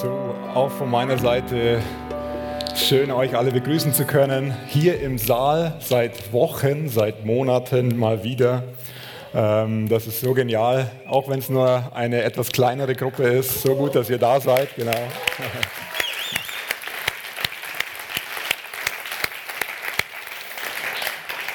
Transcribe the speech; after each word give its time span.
So, 0.00 0.34
auch 0.54 0.70
von 0.70 0.90
meiner 0.90 1.18
Seite 1.18 1.80
schön, 2.76 3.10
euch 3.10 3.36
alle 3.36 3.50
begrüßen 3.52 3.92
zu 3.92 4.04
können. 4.04 4.54
Hier 4.68 5.00
im 5.00 5.18
Saal 5.18 5.76
seit 5.80 6.32
Wochen, 6.32 6.88
seit 6.88 7.24
Monaten 7.24 7.98
mal 7.98 8.22
wieder. 8.24 8.64
Ähm, 9.34 9.88
das 9.88 10.06
ist 10.06 10.20
so 10.20 10.34
genial, 10.34 10.90
auch 11.08 11.28
wenn 11.28 11.38
es 11.38 11.48
nur 11.48 11.90
eine 11.94 12.22
etwas 12.22 12.50
kleinere 12.50 12.94
Gruppe 12.94 13.22
ist. 13.22 13.62
So 13.62 13.74
gut, 13.74 13.94
dass 13.94 14.10
ihr 14.10 14.18
da 14.18 14.40
seid, 14.40 14.74
genau. 14.76 14.92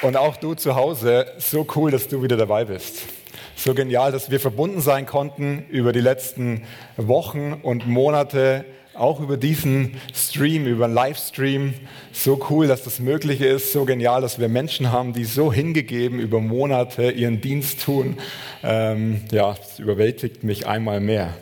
Und 0.02 0.16
auch 0.16 0.36
du 0.36 0.54
zu 0.54 0.76
Hause, 0.76 1.32
so 1.38 1.66
cool, 1.74 1.90
dass 1.90 2.06
du 2.08 2.22
wieder 2.22 2.36
dabei 2.36 2.64
bist. 2.64 3.17
So 3.58 3.74
genial, 3.74 4.12
dass 4.12 4.30
wir 4.30 4.38
verbunden 4.38 4.80
sein 4.80 5.04
konnten 5.04 5.64
über 5.68 5.92
die 5.92 6.00
letzten 6.00 6.62
Wochen 6.96 7.54
und 7.60 7.88
Monate, 7.88 8.64
auch 8.94 9.18
über 9.18 9.36
diesen 9.36 9.96
Stream, 10.14 10.68
über 10.68 10.84
einen 10.84 10.94
Livestream. 10.94 11.74
So 12.12 12.46
cool, 12.50 12.68
dass 12.68 12.84
das 12.84 13.00
möglich 13.00 13.40
ist. 13.40 13.72
So 13.72 13.84
genial, 13.84 14.20
dass 14.20 14.38
wir 14.38 14.48
Menschen 14.48 14.92
haben, 14.92 15.12
die 15.12 15.24
so 15.24 15.52
hingegeben 15.52 16.20
über 16.20 16.40
Monate 16.40 17.10
ihren 17.10 17.40
Dienst 17.40 17.82
tun. 17.82 18.16
Ähm, 18.62 19.22
ja, 19.32 19.56
es 19.60 19.80
überwältigt 19.80 20.44
mich 20.44 20.68
einmal 20.68 21.00
mehr. 21.00 21.34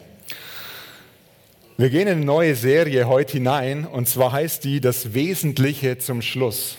Wir 1.77 1.91
gehen 1.91 2.09
in 2.09 2.17
eine 2.17 2.25
neue 2.25 2.55
Serie 2.55 3.09
heute 3.09 3.35
hinein 3.35 3.87
und 3.87 4.09
zwar 4.09 4.33
heißt 4.33 4.65
die 4.65 4.81
Das 4.81 5.13
Wesentliche 5.13 5.99
zum 5.99 6.23
Schluss. 6.23 6.79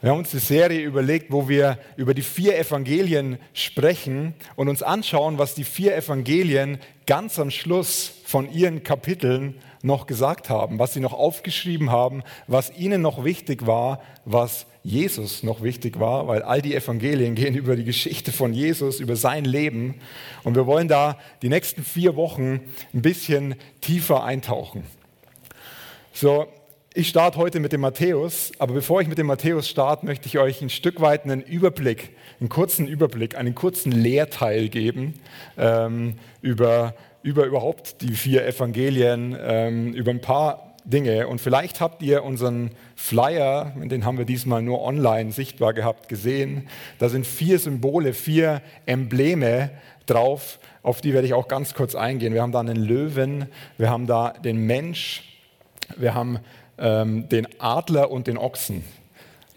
Wir 0.00 0.10
haben 0.10 0.18
uns 0.18 0.30
eine 0.30 0.40
Serie 0.40 0.80
überlegt, 0.82 1.32
wo 1.32 1.48
wir 1.48 1.76
über 1.96 2.14
die 2.14 2.22
vier 2.22 2.56
Evangelien 2.56 3.36
sprechen 3.52 4.34
und 4.54 4.68
uns 4.68 4.80
anschauen, 4.80 5.38
was 5.38 5.56
die 5.56 5.64
vier 5.64 5.96
Evangelien 5.96 6.78
ganz 7.04 7.40
am 7.40 7.50
Schluss 7.50 8.12
von 8.24 8.48
ihren 8.52 8.84
Kapiteln 8.84 9.56
noch 9.82 10.06
gesagt 10.06 10.50
haben, 10.50 10.78
was 10.78 10.94
sie 10.94 11.00
noch 11.00 11.14
aufgeschrieben 11.14 11.90
haben, 11.90 12.22
was 12.46 12.70
ihnen 12.76 13.02
noch 13.02 13.24
wichtig 13.24 13.66
war, 13.66 14.00
was 14.24 14.66
Jesus 14.84 15.42
noch 15.42 15.64
wichtig 15.64 15.98
war, 15.98 16.28
weil 16.28 16.42
all 16.42 16.62
die 16.62 16.76
Evangelien 16.76 17.34
gehen 17.34 17.56
über 17.56 17.74
die 17.74 17.84
Geschichte 17.84 18.30
von 18.30 18.52
Jesus, 18.52 19.00
über 19.00 19.16
sein 19.16 19.44
Leben. 19.44 19.96
Und 20.44 20.54
wir 20.54 20.66
wollen 20.66 20.86
da 20.86 21.18
die 21.42 21.48
nächsten 21.48 21.82
vier 21.82 22.14
Wochen 22.14 22.60
ein 22.94 23.02
bisschen 23.02 23.56
tiefer 23.80 24.22
eintauchen. 24.22 24.84
So, 26.12 26.46
ich 26.94 27.08
starte 27.08 27.38
heute 27.38 27.60
mit 27.60 27.72
dem 27.72 27.82
Matthäus, 27.82 28.52
aber 28.58 28.74
bevor 28.74 29.00
ich 29.00 29.08
mit 29.08 29.18
dem 29.18 29.26
Matthäus 29.26 29.68
starte, 29.68 30.06
möchte 30.06 30.26
ich 30.26 30.38
euch 30.38 30.62
ein 30.62 30.70
Stück 30.70 31.00
weit 31.00 31.24
einen 31.24 31.42
Überblick, 31.42 32.16
einen 32.40 32.48
kurzen 32.48 32.86
Überblick, 32.86 33.36
einen 33.36 33.54
kurzen 33.54 33.92
Lehrteil 33.92 34.68
geben 34.68 35.14
ähm, 35.58 36.14
über, 36.40 36.94
über 37.22 37.44
überhaupt 37.44 38.00
die 38.00 38.14
vier 38.14 38.46
Evangelien, 38.46 39.36
ähm, 39.38 39.92
über 39.92 40.10
ein 40.10 40.20
paar 40.20 40.74
Dinge. 40.84 41.28
Und 41.28 41.40
vielleicht 41.40 41.80
habt 41.80 42.02
ihr 42.02 42.24
unseren 42.24 42.70
Flyer, 42.96 43.74
den 43.76 44.06
haben 44.06 44.16
wir 44.16 44.24
diesmal 44.24 44.62
nur 44.62 44.82
online 44.82 45.32
sichtbar 45.32 45.74
gehabt, 45.74 46.08
gesehen. 46.08 46.68
Da 46.98 47.10
sind 47.10 47.26
vier 47.26 47.58
Symbole, 47.58 48.14
vier 48.14 48.62
Embleme 48.86 49.70
drauf, 50.06 50.58
auf 50.82 51.02
die 51.02 51.12
werde 51.12 51.26
ich 51.26 51.34
auch 51.34 51.48
ganz 51.48 51.74
kurz 51.74 51.94
eingehen. 51.94 52.32
Wir 52.32 52.40
haben 52.40 52.52
da 52.52 52.60
einen 52.60 52.76
Löwen, 52.76 53.46
wir 53.76 53.90
haben 53.90 54.06
da 54.06 54.30
den 54.30 54.66
Mensch, 54.66 55.22
wir 55.96 56.14
haben 56.14 56.38
ähm, 56.78 57.28
den 57.28 57.46
Adler 57.58 58.10
und 58.10 58.26
den 58.26 58.38
Ochsen. 58.38 58.84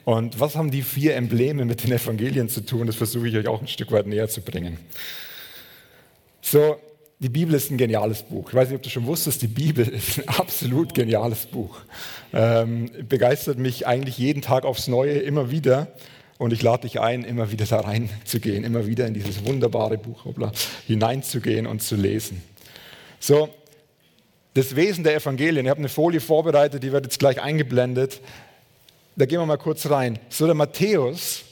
Und 0.04 0.40
was 0.40 0.56
haben 0.56 0.72
die 0.72 0.82
vier 0.82 1.16
Embleme 1.16 1.66
mit 1.66 1.84
den 1.84 1.92
Evangelien 1.92 2.50
zu 2.50 2.66
tun? 2.66 2.88
Das 2.88 2.96
versuche 2.96 3.28
ich 3.28 3.36
euch 3.36 3.48
auch 3.48 3.62
ein 3.62 3.68
Stück 3.68 3.92
weit 3.92 4.08
näher 4.08 4.28
zu 4.28 4.42
bringen. 4.42 4.78
So, 6.42 6.78
die 7.20 7.30
Bibel 7.30 7.54
ist 7.54 7.70
ein 7.70 7.78
geniales 7.78 8.24
Buch. 8.24 8.50
Ich 8.50 8.56
weiß 8.56 8.70
nicht, 8.70 8.78
ob 8.78 8.84
du 8.84 8.90
schon 8.90 9.06
wusstest, 9.06 9.44
die 9.44 9.48
Bibel 9.48 9.88
ist 9.88 10.20
ein 10.20 10.28
absolut 10.28 10.96
geniales 10.96 11.46
Buch. 11.46 11.80
Ähm, 12.34 12.90
begeistert 13.08 13.60
mich 13.60 13.86
eigentlich 13.86 14.18
jeden 14.18 14.42
Tag 14.42 14.66
aufs 14.66 14.88
Neue, 14.88 15.20
immer 15.20 15.52
wieder. 15.52 15.88
Und 16.40 16.52
ich 16.52 16.64
lade 16.64 16.88
dich 16.88 17.00
ein, 17.00 17.24
immer 17.24 17.52
wieder 17.52 17.66
da 17.66 17.82
reinzugehen, 17.82 18.64
immer 18.64 18.88
wieder 18.88 19.06
in 19.06 19.14
dieses 19.14 19.46
wunderbare 19.46 20.00
Buch 20.00 20.26
hoppla, 20.26 20.52
hineinzugehen 20.88 21.68
und 21.68 21.84
zu 21.84 21.96
lesen. 21.96 22.42
So, 23.20 23.50
das 24.54 24.76
Wesen 24.76 25.04
der 25.04 25.16
Evangelien. 25.16 25.66
Ich 25.66 25.70
habe 25.70 25.80
eine 25.80 25.90
Folie 25.90 26.20
vorbereitet, 26.20 26.84
die 26.84 26.92
wird 26.92 27.06
jetzt 27.06 27.20
gleich 27.20 27.42
eingeblendet. 27.42 28.22
Da 29.16 29.26
gehen 29.26 29.40
wir 29.40 29.46
mal 29.46 29.58
kurz 29.58 29.90
rein. 29.90 30.20
So 30.30 30.46
der 30.46 30.56
Matthäus, 30.56 31.44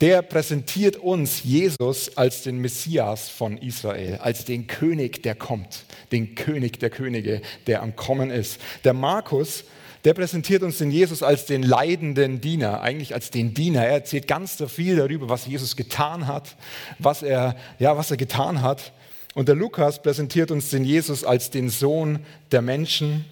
der 0.00 0.22
präsentiert 0.22 0.96
uns 0.96 1.42
Jesus 1.42 2.16
als 2.16 2.42
den 2.42 2.58
Messias 2.58 3.28
von 3.28 3.56
Israel, 3.58 4.18
als 4.22 4.44
den 4.44 4.66
König, 4.66 5.22
der 5.22 5.34
kommt, 5.34 5.84
den 6.12 6.34
König 6.34 6.78
der 6.80 6.90
Könige, 6.90 7.40
der 7.66 7.82
am 7.82 7.96
Kommen 7.96 8.30
ist. 8.30 8.60
Der 8.84 8.92
Markus, 8.92 9.64
der 10.04 10.14
präsentiert 10.14 10.62
uns 10.62 10.78
den 10.78 10.90
Jesus 10.90 11.22
als 11.22 11.46
den 11.46 11.62
leidenden 11.62 12.40
Diener, 12.40 12.80
eigentlich 12.80 13.14
als 13.14 13.30
den 13.30 13.54
Diener. 13.54 13.84
Er 13.84 13.92
erzählt 13.92 14.28
ganz 14.28 14.62
viel 14.68 14.96
darüber, 14.96 15.28
was 15.28 15.46
Jesus 15.46 15.76
getan 15.76 16.26
hat, 16.26 16.56
was 16.98 17.22
er, 17.22 17.56
ja, 17.78 17.96
was 17.96 18.10
er 18.10 18.16
getan 18.16 18.62
hat. 18.62 18.92
Und 19.36 19.48
der 19.48 19.54
Lukas 19.54 20.00
präsentiert 20.00 20.50
uns 20.50 20.70
den 20.70 20.82
Jesus 20.82 21.22
als 21.22 21.50
den 21.50 21.68
Sohn 21.68 22.20
der 22.52 22.62
Menschen 22.62 23.26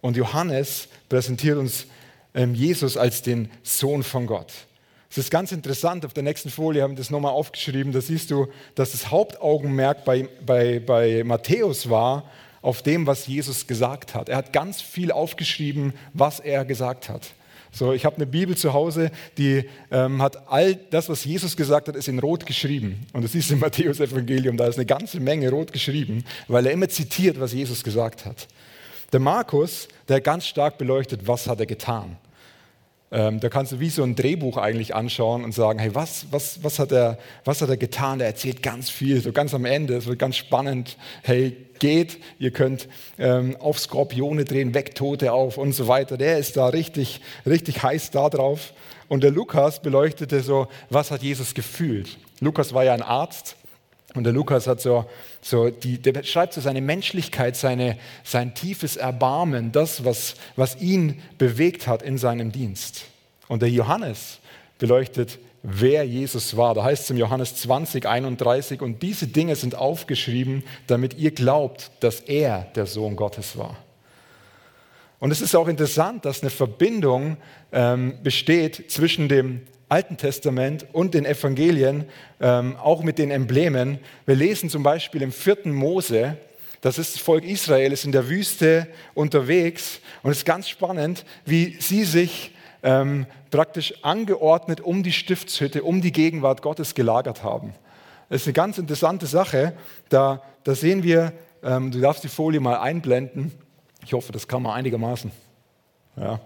und 0.00 0.16
Johannes 0.16 0.86
präsentiert 1.08 1.58
uns 1.58 1.86
ähm, 2.32 2.54
Jesus 2.54 2.96
als 2.96 3.22
den 3.22 3.50
Sohn 3.64 4.04
von 4.04 4.28
Gott. 4.28 4.52
Es 5.10 5.18
ist 5.18 5.32
ganz 5.32 5.50
interessant, 5.50 6.06
auf 6.06 6.12
der 6.12 6.22
nächsten 6.22 6.48
Folie 6.48 6.80
haben 6.80 6.92
wir 6.92 6.98
das 6.98 7.10
nochmal 7.10 7.32
aufgeschrieben, 7.32 7.92
da 7.92 8.00
siehst 8.00 8.30
du, 8.30 8.46
dass 8.76 8.92
das 8.92 9.10
Hauptaugenmerk 9.10 10.04
bei, 10.04 10.28
bei, 10.46 10.78
bei 10.78 11.24
Matthäus 11.24 11.90
war 11.90 12.30
auf 12.62 12.82
dem, 12.82 13.08
was 13.08 13.26
Jesus 13.26 13.66
gesagt 13.66 14.14
hat. 14.14 14.28
Er 14.28 14.36
hat 14.36 14.52
ganz 14.52 14.80
viel 14.80 15.10
aufgeschrieben, 15.10 15.94
was 16.12 16.38
er 16.38 16.64
gesagt 16.64 17.08
hat. 17.08 17.32
So, 17.76 17.92
ich 17.92 18.06
habe 18.06 18.16
eine 18.16 18.26
Bibel 18.26 18.56
zu 18.56 18.72
Hause, 18.72 19.10
die 19.36 19.64
ähm, 19.90 20.22
hat 20.22 20.50
all 20.50 20.76
das, 20.76 21.10
was 21.10 21.26
Jesus 21.26 21.58
gesagt 21.58 21.88
hat, 21.88 21.96
ist 21.96 22.08
in 22.08 22.18
Rot 22.18 22.46
geschrieben. 22.46 23.04
Und 23.12 23.22
das 23.22 23.34
ist 23.34 23.50
im 23.50 23.58
Matthäus-Evangelium, 23.60 24.56
da 24.56 24.66
ist 24.66 24.76
eine 24.76 24.86
ganze 24.86 25.20
Menge 25.20 25.50
Rot 25.50 25.74
geschrieben, 25.74 26.24
weil 26.48 26.64
er 26.64 26.72
immer 26.72 26.88
zitiert, 26.88 27.38
was 27.38 27.52
Jesus 27.52 27.84
gesagt 27.84 28.24
hat. 28.24 28.48
Der 29.12 29.20
Markus, 29.20 29.88
der 30.08 30.22
ganz 30.22 30.46
stark 30.46 30.78
beleuchtet, 30.78 31.28
was 31.28 31.46
hat 31.48 31.60
er 31.60 31.66
getan. 31.66 32.16
Ähm, 33.12 33.38
da 33.38 33.48
kannst 33.48 33.70
du 33.70 33.78
wie 33.78 33.88
so 33.88 34.02
ein 34.02 34.16
Drehbuch 34.16 34.56
eigentlich 34.56 34.94
anschauen 34.94 35.44
und 35.44 35.52
sagen, 35.52 35.78
hey, 35.78 35.94
was, 35.94 36.26
was, 36.32 36.64
was, 36.64 36.80
hat 36.80 36.90
er, 36.90 37.18
was 37.44 37.62
hat 37.62 37.68
er 37.68 37.76
getan? 37.76 38.18
Der 38.18 38.26
erzählt 38.26 38.62
ganz 38.62 38.90
viel, 38.90 39.20
so 39.20 39.32
ganz 39.32 39.54
am 39.54 39.64
Ende, 39.64 39.94
es 39.94 40.06
wird 40.06 40.18
ganz 40.18 40.36
spannend. 40.36 40.96
Hey, 41.22 41.56
geht, 41.78 42.18
ihr 42.38 42.50
könnt 42.50 42.88
ähm, 43.18 43.56
auf 43.60 43.78
Skorpione 43.78 44.44
drehen, 44.44 44.74
weg 44.74 44.96
Tote 44.96 45.32
auf 45.32 45.56
und 45.56 45.72
so 45.72 45.86
weiter. 45.86 46.16
Der 46.16 46.38
ist 46.38 46.56
da 46.56 46.66
richtig, 46.68 47.20
richtig 47.46 47.82
heiß 47.82 48.10
da 48.10 48.28
drauf. 48.28 48.72
Und 49.08 49.22
der 49.22 49.30
Lukas 49.30 49.80
beleuchtete 49.80 50.40
so, 50.40 50.66
was 50.90 51.12
hat 51.12 51.22
Jesus 51.22 51.54
gefühlt? 51.54 52.18
Lukas 52.40 52.74
war 52.74 52.84
ja 52.84 52.92
ein 52.92 53.02
Arzt 53.02 53.54
und 54.14 54.24
der 54.24 54.32
Lukas 54.32 54.66
hat 54.66 54.80
so, 54.80 55.04
so 55.46 55.70
die, 55.70 56.02
der 56.02 56.24
schreibt 56.24 56.54
so 56.54 56.60
seine 56.60 56.80
Menschlichkeit, 56.80 57.54
seine, 57.54 57.96
sein 58.24 58.56
tiefes 58.56 58.96
Erbarmen, 58.96 59.70
das, 59.70 60.04
was, 60.04 60.34
was 60.56 60.80
ihn 60.80 61.22
bewegt 61.38 61.86
hat 61.86 62.02
in 62.02 62.18
seinem 62.18 62.50
Dienst. 62.50 63.04
Und 63.46 63.62
der 63.62 63.70
Johannes 63.70 64.40
beleuchtet, 64.78 65.38
wer 65.62 66.02
Jesus 66.02 66.56
war. 66.56 66.74
Da 66.74 66.82
heißt 66.82 67.04
es 67.04 67.10
im 67.10 67.16
Johannes 67.16 67.54
20, 67.54 68.06
31, 68.06 68.82
und 68.82 69.04
diese 69.04 69.28
Dinge 69.28 69.54
sind 69.54 69.76
aufgeschrieben, 69.76 70.64
damit 70.88 71.16
ihr 71.16 71.30
glaubt, 71.30 71.92
dass 72.00 72.18
er 72.18 72.66
der 72.74 72.86
Sohn 72.86 73.14
Gottes 73.14 73.56
war. 73.56 73.76
Und 75.20 75.30
es 75.30 75.40
ist 75.40 75.54
auch 75.54 75.68
interessant, 75.68 76.24
dass 76.24 76.42
eine 76.42 76.50
Verbindung 76.50 77.36
ähm, 77.70 78.14
besteht 78.24 78.90
zwischen 78.90 79.28
dem 79.28 79.60
Alten 79.88 80.16
Testament 80.16 80.86
und 80.92 81.14
den 81.14 81.24
Evangelien, 81.24 82.06
ähm, 82.40 82.76
auch 82.76 83.02
mit 83.02 83.18
den 83.18 83.30
Emblemen. 83.30 84.00
Wir 84.24 84.34
lesen 84.34 84.68
zum 84.68 84.82
Beispiel 84.82 85.22
im 85.22 85.32
vierten 85.32 85.72
Mose, 85.72 86.36
das 86.80 86.98
ist 86.98 87.14
das 87.14 87.22
Volk 87.22 87.44
Israel, 87.44 87.92
ist 87.92 88.04
in 88.04 88.12
der 88.12 88.28
Wüste 88.28 88.88
unterwegs 89.14 90.00
und 90.22 90.32
es 90.32 90.38
ist 90.38 90.44
ganz 90.44 90.68
spannend, 90.68 91.24
wie 91.44 91.76
sie 91.80 92.04
sich 92.04 92.52
ähm, 92.82 93.26
praktisch 93.50 93.94
angeordnet 94.02 94.80
um 94.80 95.02
die 95.02 95.12
Stiftshütte, 95.12 95.82
um 95.82 96.00
die 96.00 96.12
Gegenwart 96.12 96.62
Gottes 96.62 96.94
gelagert 96.94 97.42
haben. 97.42 97.72
Das 98.28 98.42
ist 98.42 98.46
eine 98.48 98.54
ganz 98.54 98.78
interessante 98.78 99.26
Sache. 99.26 99.72
Da, 100.08 100.42
da 100.64 100.74
sehen 100.74 101.04
wir, 101.04 101.32
ähm, 101.62 101.92
du 101.92 102.00
darfst 102.00 102.24
die 102.24 102.28
Folie 102.28 102.60
mal 102.60 102.78
einblenden. 102.78 103.52
Ich 104.04 104.12
hoffe, 104.12 104.32
das 104.32 104.48
kann 104.48 104.62
man 104.62 104.72
einigermaßen. 104.72 105.30
Ja. 106.16 106.40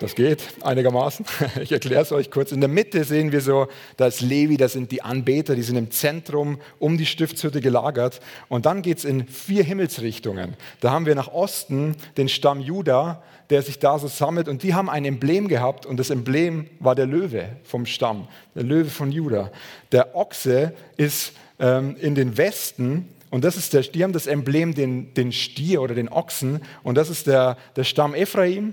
Das 0.00 0.14
geht 0.14 0.42
einigermaßen. 0.62 1.26
Ich 1.60 1.72
erkläre 1.72 2.00
es 2.00 2.10
euch 2.10 2.30
kurz. 2.30 2.52
In 2.52 2.60
der 2.60 2.70
Mitte 2.70 3.04
sehen 3.04 3.32
wir 3.32 3.42
so, 3.42 3.68
da 3.98 4.06
ist 4.06 4.22
Levi, 4.22 4.56
da 4.56 4.66
sind 4.66 4.90
die 4.92 5.02
Anbeter, 5.02 5.54
die 5.54 5.62
sind 5.62 5.76
im 5.76 5.90
Zentrum 5.90 6.58
um 6.78 6.96
die 6.96 7.04
Stiftshütte 7.04 7.60
gelagert. 7.60 8.20
Und 8.48 8.64
dann 8.64 8.80
geht 8.80 8.98
es 8.98 9.04
in 9.04 9.26
vier 9.28 9.62
Himmelsrichtungen. 9.62 10.56
Da 10.80 10.90
haben 10.90 11.04
wir 11.04 11.14
nach 11.14 11.28
Osten 11.28 11.96
den 12.16 12.30
Stamm 12.30 12.60
Juda, 12.60 13.22
der 13.50 13.60
sich 13.60 13.78
da 13.78 13.98
so 13.98 14.08
sammelt. 14.08 14.48
Und 14.48 14.62
die 14.62 14.72
haben 14.72 14.88
ein 14.88 15.04
Emblem 15.04 15.48
gehabt 15.48 15.84
und 15.84 15.98
das 15.98 16.08
Emblem 16.08 16.70
war 16.78 16.94
der 16.94 17.06
Löwe 17.06 17.50
vom 17.64 17.84
Stamm, 17.84 18.26
der 18.54 18.62
Löwe 18.62 18.88
von 18.88 19.12
Juda. 19.12 19.52
Der 19.92 20.16
Ochse 20.16 20.72
ist 20.96 21.34
ähm, 21.58 21.96
in 22.00 22.14
den 22.14 22.38
Westen 22.38 23.06
Und 23.28 23.44
das 23.44 23.58
ist 23.58 23.74
der, 23.74 23.82
die 23.82 24.02
haben 24.02 24.14
das 24.14 24.26
Emblem, 24.26 24.74
den, 24.74 25.12
den 25.12 25.30
Stier 25.30 25.82
oder 25.82 25.94
den 25.94 26.08
Ochsen. 26.08 26.62
Und 26.82 26.94
das 26.94 27.10
ist 27.10 27.26
der, 27.26 27.58
der 27.76 27.84
Stamm 27.84 28.14
Ephraim. 28.14 28.72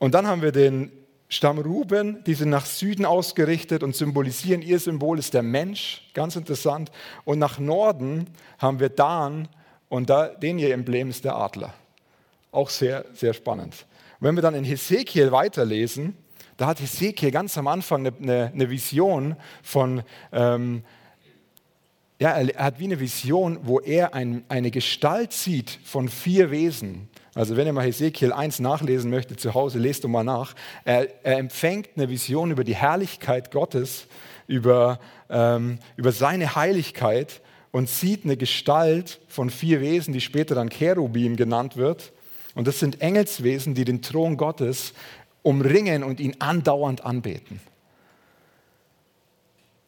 Und 0.00 0.14
dann 0.14 0.26
haben 0.26 0.40
wir 0.40 0.50
den 0.50 0.90
Stamm 1.28 1.58
Ruben, 1.58 2.24
die 2.24 2.34
sind 2.34 2.48
nach 2.48 2.64
Süden 2.64 3.04
ausgerichtet 3.04 3.82
und 3.82 3.94
symbolisieren, 3.94 4.62
ihr 4.62 4.80
Symbol 4.80 5.18
ist 5.18 5.34
der 5.34 5.42
Mensch, 5.42 6.10
ganz 6.14 6.36
interessant. 6.36 6.90
Und 7.24 7.38
nach 7.38 7.58
Norden 7.58 8.26
haben 8.58 8.80
wir 8.80 8.88
Dan 8.88 9.46
und 9.90 10.08
da, 10.08 10.28
den 10.28 10.58
ihr 10.58 10.72
Emblem 10.72 11.10
ist 11.10 11.24
der 11.24 11.36
Adler. 11.36 11.74
Auch 12.50 12.70
sehr, 12.70 13.04
sehr 13.12 13.34
spannend. 13.34 13.86
Und 14.18 14.26
wenn 14.26 14.34
wir 14.34 14.42
dann 14.42 14.54
in 14.54 14.64
Hesekiel 14.64 15.30
weiterlesen, 15.32 16.16
da 16.56 16.66
hat 16.66 16.80
Hesekiel 16.80 17.30
ganz 17.30 17.58
am 17.58 17.68
Anfang 17.68 18.06
eine, 18.06 18.50
eine 18.54 18.70
Vision 18.70 19.36
von, 19.62 20.02
ähm, 20.32 20.82
ja, 22.18 22.30
er 22.30 22.64
hat 22.64 22.80
wie 22.80 22.84
eine 22.84 23.00
Vision, 23.00 23.58
wo 23.64 23.80
er 23.80 24.14
ein, 24.14 24.44
eine 24.48 24.70
Gestalt 24.70 25.34
sieht 25.34 25.78
von 25.84 26.08
vier 26.08 26.50
Wesen. 26.50 27.10
Also 27.34 27.56
wenn 27.56 27.66
ihr 27.66 27.72
mal 27.72 27.84
Hesekiel 27.84 28.32
1 28.32 28.58
nachlesen 28.58 29.10
möchtet 29.10 29.40
zu 29.40 29.54
Hause, 29.54 29.78
lest 29.78 30.04
du 30.04 30.08
mal 30.08 30.24
nach. 30.24 30.54
Er, 30.84 31.08
er 31.24 31.38
empfängt 31.38 31.90
eine 31.96 32.08
Vision 32.08 32.50
über 32.50 32.64
die 32.64 32.74
Herrlichkeit 32.74 33.52
Gottes, 33.52 34.06
über, 34.48 34.98
ähm, 35.28 35.78
über 35.96 36.10
seine 36.10 36.56
Heiligkeit 36.56 37.40
und 37.70 37.88
sieht 37.88 38.24
eine 38.24 38.36
Gestalt 38.36 39.20
von 39.28 39.48
vier 39.48 39.80
Wesen, 39.80 40.12
die 40.12 40.20
später 40.20 40.56
dann 40.56 40.70
Cherubim 40.70 41.36
genannt 41.36 41.76
wird. 41.76 42.12
Und 42.56 42.66
das 42.66 42.80
sind 42.80 43.00
Engelswesen, 43.00 43.74
die 43.74 43.84
den 43.84 44.02
Thron 44.02 44.36
Gottes 44.36 44.92
umringen 45.42 46.02
und 46.02 46.18
ihn 46.18 46.34
andauernd 46.40 47.04
anbeten. 47.04 47.60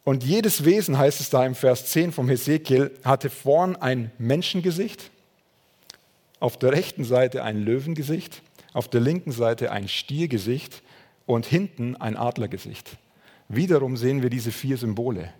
Und 0.04 0.24
jedes 0.24 0.64
Wesen, 0.64 0.98
heißt 0.98 1.20
es 1.20 1.30
da 1.30 1.44
im 1.44 1.54
Vers 1.54 1.86
10 1.86 2.12
vom 2.12 2.28
Hesekiel, 2.28 2.92
hatte 3.04 3.30
vorn 3.30 3.76
ein 3.76 4.10
Menschengesicht, 4.18 5.10
auf 6.42 6.56
der 6.56 6.72
rechten 6.72 7.04
Seite 7.04 7.44
ein 7.44 7.62
Löwengesicht, 7.62 8.42
auf 8.72 8.88
der 8.88 9.00
linken 9.00 9.30
Seite 9.30 9.70
ein 9.70 9.86
Stiergesicht 9.86 10.82
und 11.24 11.46
hinten 11.46 11.94
ein 11.94 12.16
Adlergesicht. 12.16 12.96
Wiederum 13.48 13.96
sehen 13.96 14.22
wir 14.22 14.30
diese 14.30 14.50
vier 14.50 14.76
Symbole. 14.76 15.32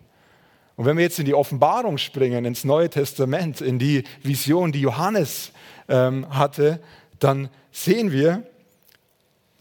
Und 0.76 0.87
wenn 0.87 0.96
wir 0.96 1.02
jetzt 1.02 1.19
in 1.19 1.25
die 1.25 1.34
Offenbarung 1.34 1.99
springen, 1.99 2.44
ins 2.44 2.62
Neue 2.62 2.88
Testament, 2.88 3.60
in 3.60 3.81
die 3.81 4.04
Vision, 4.22 4.70
die 4.70 4.81
Johannes 4.81 5.50
ähm, 5.88 6.25
hatte, 6.31 6.78
dann 7.19 7.49
sehen 7.72 8.12
wir, 8.12 8.44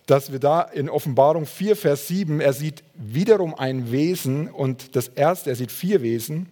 dass 0.06 0.32
wir 0.32 0.40
da 0.40 0.62
in 0.62 0.90
Offenbarung 0.90 1.48
4, 1.48 1.76
Vers 1.76 2.08
7, 2.08 2.40
er 2.40 2.54
sieht 2.54 2.84
wiederum 2.94 3.56
ein 3.56 3.92
Wesen 3.92 4.48
und 4.48 4.96
das 4.96 5.08
erste, 5.08 5.50
er 5.50 5.56
sieht 5.56 5.72
vier 5.72 6.04
Wesen 6.04 6.48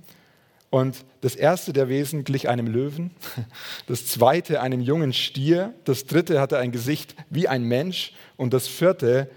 und 0.70 1.06
das 1.22 1.36
erste 1.36 1.74
der 1.74 1.90
Wesen 1.90 2.24
glich 2.24 2.48
einem 2.48 2.68
Löwen, 2.68 3.12
das 3.88 4.06
zweite 4.06 4.62
einem 4.62 4.82
jungen 4.82 5.14
Stier, 5.14 5.74
das 5.86 6.06
dritte 6.06 6.40
hatte 6.40 6.58
ein 6.58 6.72
Gesicht 6.72 7.16
wie 7.30 7.48
ein 7.48 7.64
Mensch 7.64 8.14
und 8.38 8.54
das 8.54 8.68
vierte 8.68 9.30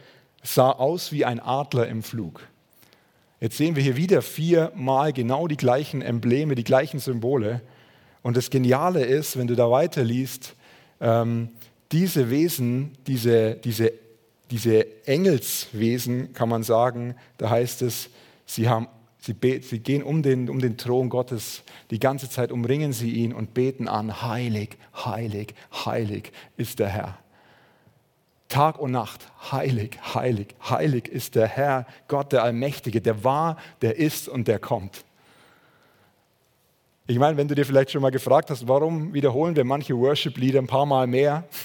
sah 0.42 0.70
aus 0.70 1.12
wie 1.12 1.24
ein 1.24 1.40
Adler 1.40 1.88
im 1.88 2.02
Flug. 2.02 2.40
Jetzt 3.40 3.56
sehen 3.56 3.74
wir 3.76 3.82
hier 3.82 3.96
wieder 3.96 4.22
viermal 4.22 5.12
genau 5.12 5.48
die 5.48 5.56
gleichen 5.56 6.02
Embleme, 6.02 6.54
die 6.54 6.64
gleichen 6.64 7.00
Symbole. 7.00 7.60
Und 8.22 8.36
das 8.36 8.50
Geniale 8.50 9.04
ist, 9.04 9.36
wenn 9.36 9.48
du 9.48 9.56
da 9.56 9.68
weiterliest, 9.68 10.54
ähm, 11.00 11.50
diese 11.90 12.30
Wesen, 12.30 12.96
diese, 13.06 13.54
diese 13.54 13.92
diese 14.52 15.06
Engelswesen, 15.06 16.34
kann 16.34 16.50
man 16.50 16.62
sagen, 16.62 17.16
da 17.38 17.48
heißt 17.48 17.80
es, 17.82 18.10
sie, 18.44 18.68
haben, 18.68 18.86
sie, 19.22 19.60
sie 19.62 19.78
gehen 19.78 20.02
um 20.02 20.22
den, 20.22 20.50
um 20.50 20.58
den 20.58 20.76
Thron 20.76 21.08
Gottes, 21.08 21.62
die 21.90 21.98
ganze 21.98 22.28
Zeit 22.28 22.52
umringen 22.52 22.92
sie 22.92 23.12
ihn 23.12 23.32
und 23.32 23.54
beten 23.54 23.88
an, 23.88 24.22
heilig, 24.22 24.76
heilig, 24.94 25.54
heilig 25.72 26.32
ist 26.56 26.78
der 26.78 26.88
Herr. 26.88 27.18
Tag 28.48 28.78
und 28.78 28.90
Nacht, 28.90 29.32
heilig, 29.50 29.98
heilig, 30.14 30.48
heilig 30.68 31.08
ist 31.08 31.36
der 31.36 31.46
Herr, 31.46 31.86
Gott 32.08 32.32
der 32.32 32.42
Allmächtige, 32.42 33.00
der 33.00 33.24
war, 33.24 33.56
der 33.80 33.96
ist 33.96 34.28
und 34.28 34.46
der 34.48 34.58
kommt. 34.58 35.04
Ich 37.06 37.18
meine, 37.18 37.36
wenn 37.36 37.48
du 37.48 37.54
dir 37.54 37.64
vielleicht 37.64 37.90
schon 37.90 38.02
mal 38.02 38.10
gefragt 38.10 38.50
hast, 38.50 38.68
warum 38.68 39.14
wiederholen 39.14 39.56
wir 39.56 39.64
manche 39.64 39.96
Worship-Lieder 39.96 40.58
ein 40.58 40.66
paar 40.66 40.86
Mal 40.86 41.06
mehr, 41.06 41.44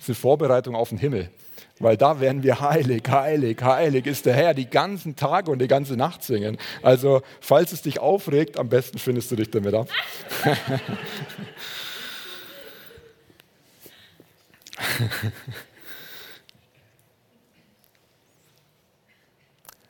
ist 0.00 0.08
eine 0.08 0.14
Vorbereitung 0.14 0.74
auf 0.74 0.90
den 0.90 0.98
Himmel. 0.98 1.30
Weil 1.78 1.98
da 1.98 2.20
werden 2.20 2.42
wir 2.42 2.60
heilig, 2.60 3.02
heilig, 3.08 3.60
heilig 3.60 4.06
ist 4.06 4.24
der 4.24 4.32
Herr 4.34 4.54
die 4.54 4.70
ganzen 4.70 5.14
Tage 5.14 5.50
und 5.50 5.58
die 5.58 5.68
ganze 5.68 5.94
Nacht 5.94 6.22
singen. 6.22 6.56
Also, 6.82 7.20
falls 7.40 7.72
es 7.72 7.82
dich 7.82 7.98
aufregt, 7.98 8.58
am 8.58 8.70
besten 8.70 8.98
findest 8.98 9.30
du 9.30 9.36
dich 9.36 9.50
damit 9.50 9.74
ab. 9.74 9.88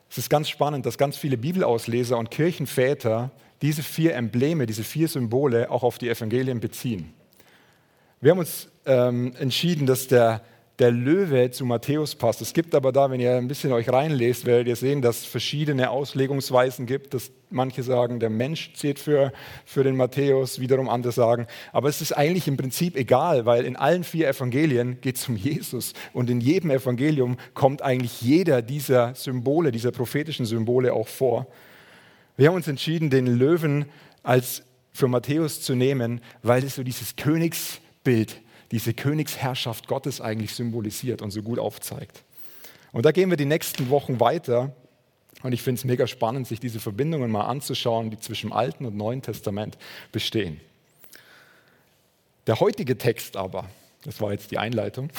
es 0.09 0.17
ist 0.17 0.29
ganz 0.29 0.49
spannend, 0.49 0.85
dass 0.85 0.97
ganz 0.97 1.15
viele 1.15 1.37
Bibelausleser 1.37 2.17
und 2.17 2.31
Kirchenväter 2.31 3.31
diese 3.61 3.81
vier 3.81 4.13
Embleme, 4.15 4.65
diese 4.65 4.83
vier 4.83 5.07
Symbole 5.07 5.71
auch 5.71 5.83
auf 5.83 5.97
die 5.97 6.09
Evangelien 6.09 6.59
beziehen. 6.59 7.13
Wir 8.19 8.31
haben 8.31 8.39
uns 8.39 8.67
ähm, 8.85 9.35
entschieden, 9.37 9.85
dass 9.85 10.07
der 10.07 10.41
der 10.79 10.91
Löwe 10.91 11.49
zu 11.49 11.65
Matthäus 11.65 12.13
passt. 12.13 12.41
Es 12.41 12.53
gibt 12.53 12.75
aber 12.75 12.91
da, 12.91 13.09
wenn 13.09 13.19
ihr 13.19 13.35
ein 13.35 13.47
bisschen 13.47 13.71
euch 13.71 13.89
reinlest, 13.89 14.45
werdet 14.45 14.67
ihr 14.67 14.75
sehen, 14.75 15.01
dass 15.01 15.21
es 15.21 15.25
verschiedene 15.25 15.89
Auslegungsweisen 15.89 16.85
gibt, 16.85 17.15
dass 17.15 17.31
manche 17.49 17.81
sagen, 17.81 18.19
der 18.19 18.29
Mensch 18.29 18.73
zählt 18.75 18.99
für, 18.99 19.33
für 19.65 19.83
den 19.83 19.95
Matthäus, 19.95 20.59
wiederum 20.59 20.87
andere 20.87 21.11
sagen. 21.11 21.47
Aber 21.71 21.89
es 21.89 22.01
ist 22.01 22.11
eigentlich 22.11 22.47
im 22.47 22.57
Prinzip 22.57 22.95
egal, 22.95 23.47
weil 23.47 23.65
in 23.65 23.75
allen 23.75 24.03
vier 24.03 24.27
Evangelien 24.27 25.01
geht 25.01 25.15
es 25.15 25.27
um 25.27 25.35
Jesus. 25.35 25.93
Und 26.13 26.29
in 26.29 26.41
jedem 26.41 26.69
Evangelium 26.69 27.37
kommt 27.55 27.81
eigentlich 27.81 28.21
jeder 28.21 28.61
dieser 28.61 29.15
Symbole, 29.15 29.71
dieser 29.71 29.91
prophetischen 29.91 30.45
Symbole 30.45 30.93
auch 30.93 31.07
vor. 31.07 31.47
Wir 32.35 32.49
haben 32.49 32.55
uns 32.55 32.67
entschieden, 32.67 33.09
den 33.09 33.25
Löwen 33.25 33.85
als 34.21 34.61
für 34.91 35.07
Matthäus 35.07 35.61
zu 35.61 35.73
nehmen, 35.73 36.21
weil 36.43 36.63
es 36.63 36.75
so 36.75 36.83
dieses 36.83 37.15
Königsbild 37.15 38.41
diese 38.71 38.93
Königsherrschaft 38.93 39.87
Gottes 39.87 40.21
eigentlich 40.21 40.53
symbolisiert 40.53 41.21
und 41.21 41.31
so 41.31 41.41
gut 41.41 41.59
aufzeigt. 41.59 42.23
Und 42.91 43.05
da 43.05 43.11
gehen 43.11 43.29
wir 43.29 43.37
die 43.37 43.45
nächsten 43.45 43.89
Wochen 43.89 44.19
weiter. 44.19 44.73
Und 45.43 45.53
ich 45.53 45.61
finde 45.61 45.79
es 45.79 45.85
mega 45.85 46.07
spannend, 46.07 46.47
sich 46.47 46.59
diese 46.59 46.79
Verbindungen 46.79 47.29
mal 47.29 47.45
anzuschauen, 47.45 48.09
die 48.09 48.19
zwischen 48.19 48.51
Alten 48.51 48.85
und 48.85 48.95
Neuen 48.95 49.21
Testament 49.21 49.77
bestehen. 50.11 50.59
Der 52.47 52.59
heutige 52.59 52.97
Text 52.97 53.37
aber, 53.37 53.69
das 54.03 54.19
war 54.21 54.31
jetzt 54.31 54.51
die 54.51 54.57
Einleitung, 54.57 55.11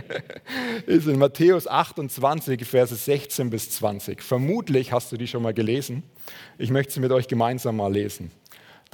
ist 0.86 1.06
in 1.06 1.18
Matthäus 1.18 1.68
28, 1.68 2.64
Verse 2.64 2.94
16 2.94 3.50
bis 3.50 3.70
20. 3.70 4.22
Vermutlich 4.22 4.90
hast 4.90 5.12
du 5.12 5.16
die 5.16 5.28
schon 5.28 5.42
mal 5.42 5.54
gelesen. 5.54 6.02
Ich 6.58 6.70
möchte 6.70 6.94
sie 6.94 7.00
mit 7.00 7.12
euch 7.12 7.28
gemeinsam 7.28 7.76
mal 7.76 7.92
lesen. 7.92 8.30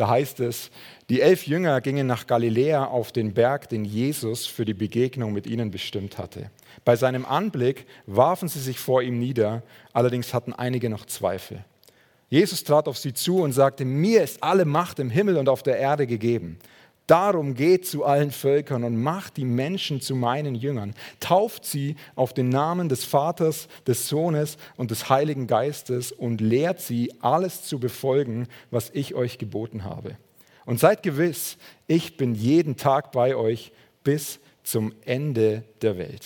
Da 0.01 0.09
heißt 0.09 0.41
es, 0.41 0.71
die 1.11 1.21
elf 1.21 1.47
Jünger 1.47 1.83
gingen 1.83 2.07
nach 2.07 2.27
Galiläa 2.27 2.87
auf 2.87 3.13
den 3.13 3.35
Berg, 3.35 3.69
den 3.69 3.85
Jesus 3.85 4.47
für 4.47 4.65
die 4.65 4.73
Begegnung 4.73 5.35
mit 5.35 5.47
ihnen 5.47 5.71
bestimmt 5.71 6.17
hatte. 6.17 6.51
Bei 6.87 6.97
seinem 6.97 7.27
Anblick 7.27 7.85
warfen 8.07 8.49
sie 8.49 8.61
sich 8.61 8.79
vor 8.79 9.03
ihm 9.03 9.19
nieder, 9.19 9.63
allerdings 9.93 10.33
hatten 10.33 10.55
einige 10.55 10.89
noch 10.89 11.05
Zweifel. 11.05 11.67
Jesus 12.31 12.65
trat 12.65 12.89
auf 12.89 12.97
sie 12.97 13.13
zu 13.13 13.43
und 13.43 13.53
sagte, 13.53 13.85
mir 13.85 14.23
ist 14.23 14.43
alle 14.43 14.65
Macht 14.65 15.01
im 15.01 15.11
Himmel 15.11 15.37
und 15.37 15.51
auf 15.51 15.63
der 15.63 15.77
Erde 15.77 16.07
gegeben. 16.07 16.59
Darum 17.11 17.55
geht 17.55 17.89
zu 17.89 18.05
allen 18.05 18.31
Völkern 18.31 18.85
und 18.85 19.03
macht 19.03 19.37
die 19.37 19.45
Menschen 19.45 20.01
zu 20.01 20.15
meinen 20.15 20.55
Jüngern. 20.55 20.95
Tauft 21.19 21.65
sie 21.65 21.97
auf 22.15 22.33
den 22.33 22.51
Namen 22.51 22.89
des 22.89 23.05
Vaters, 23.05 23.67
des 23.85 24.09
Sohnes 24.09 24.59
und 24.77 24.93
des 24.93 25.11
Heiligen 25.11 25.49
Geistes 25.49 26.13
und 26.13 26.41
lehrt 26.41 26.81
sie, 26.81 27.13
alles 27.21 27.65
zu 27.65 27.81
befolgen, 27.81 28.47
was 28.71 28.91
ich 28.91 29.17
euch 29.17 29.39
geboten 29.39 29.83
habe. 29.83 30.19
Und 30.67 30.79
seid 30.79 31.03
gewiss, 31.03 31.57
ich 31.89 32.17
bin 32.17 32.37
jeden 32.37 32.77
Tag 32.77 33.11
bei 33.11 33.35
euch 33.35 33.73
bis 34.05 34.39
zum 34.63 34.95
Ende 35.05 35.65
der 35.83 35.99
Welt. 35.99 36.25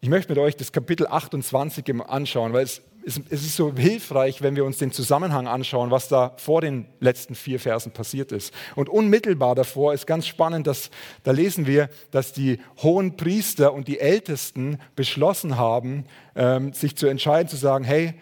Ich 0.00 0.08
möchte 0.08 0.32
mit 0.32 0.38
euch 0.38 0.56
das 0.56 0.72
Kapitel 0.72 1.06
28 1.06 2.00
anschauen, 2.00 2.54
weil 2.54 2.64
es 2.64 2.80
es 3.06 3.18
ist 3.30 3.54
so 3.54 3.72
hilfreich, 3.72 4.42
wenn 4.42 4.56
wir 4.56 4.64
uns 4.64 4.78
den 4.78 4.90
Zusammenhang 4.90 5.46
anschauen, 5.46 5.92
was 5.92 6.08
da 6.08 6.32
vor 6.38 6.60
den 6.60 6.86
letzten 6.98 7.36
vier 7.36 7.60
Versen 7.60 7.92
passiert 7.92 8.32
ist. 8.32 8.52
Und 8.74 8.88
unmittelbar 8.88 9.54
davor 9.54 9.94
ist 9.94 10.08
ganz 10.08 10.26
spannend, 10.26 10.66
dass 10.66 10.90
da 11.22 11.30
lesen 11.30 11.68
wir, 11.68 11.88
dass 12.10 12.32
die 12.32 12.58
hohen 12.82 13.16
Priester 13.16 13.72
und 13.74 13.86
die 13.86 14.00
Ältesten 14.00 14.78
beschlossen 14.96 15.56
haben, 15.56 16.04
ähm, 16.34 16.72
sich 16.72 16.96
zu 16.96 17.06
entscheiden, 17.06 17.48
zu 17.48 17.56
sagen, 17.56 17.84
hey, 17.84 18.14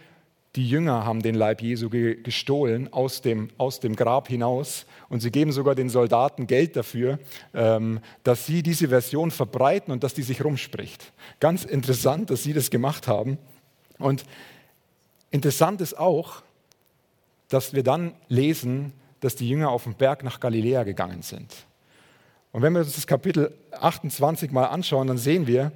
die 0.54 0.68
Jünger 0.68 1.04
haben 1.04 1.22
den 1.22 1.34
Leib 1.34 1.62
Jesu 1.62 1.88
gestohlen 1.88 2.92
aus 2.92 3.22
dem, 3.22 3.48
aus 3.56 3.80
dem 3.80 3.96
Grab 3.96 4.28
hinaus 4.28 4.86
und 5.08 5.20
sie 5.20 5.30
geben 5.30 5.50
sogar 5.50 5.74
den 5.74 5.88
Soldaten 5.88 6.46
Geld 6.46 6.76
dafür, 6.76 7.18
ähm, 7.54 8.00
dass 8.22 8.46
sie 8.46 8.62
diese 8.62 8.88
Version 8.88 9.30
verbreiten 9.30 9.92
und 9.92 10.04
dass 10.04 10.14
die 10.14 10.22
sich 10.22 10.44
rumspricht. 10.44 11.12
Ganz 11.40 11.64
interessant, 11.64 12.30
dass 12.30 12.42
sie 12.44 12.52
das 12.52 12.70
gemacht 12.70 13.08
haben. 13.08 13.38
Und 13.98 14.24
Interessant 15.34 15.80
ist 15.80 15.98
auch, 15.98 16.44
dass 17.48 17.72
wir 17.72 17.82
dann 17.82 18.14
lesen, 18.28 18.92
dass 19.18 19.34
die 19.34 19.48
Jünger 19.48 19.70
auf 19.70 19.82
den 19.82 19.96
Berg 19.96 20.22
nach 20.22 20.38
Galiläa 20.38 20.84
gegangen 20.84 21.22
sind. 21.22 21.52
Und 22.52 22.62
wenn 22.62 22.72
wir 22.72 22.82
uns 22.82 22.94
das 22.94 23.08
Kapitel 23.08 23.52
28 23.72 24.52
mal 24.52 24.66
anschauen, 24.66 25.08
dann 25.08 25.18
sehen 25.18 25.48
wir, 25.48 25.72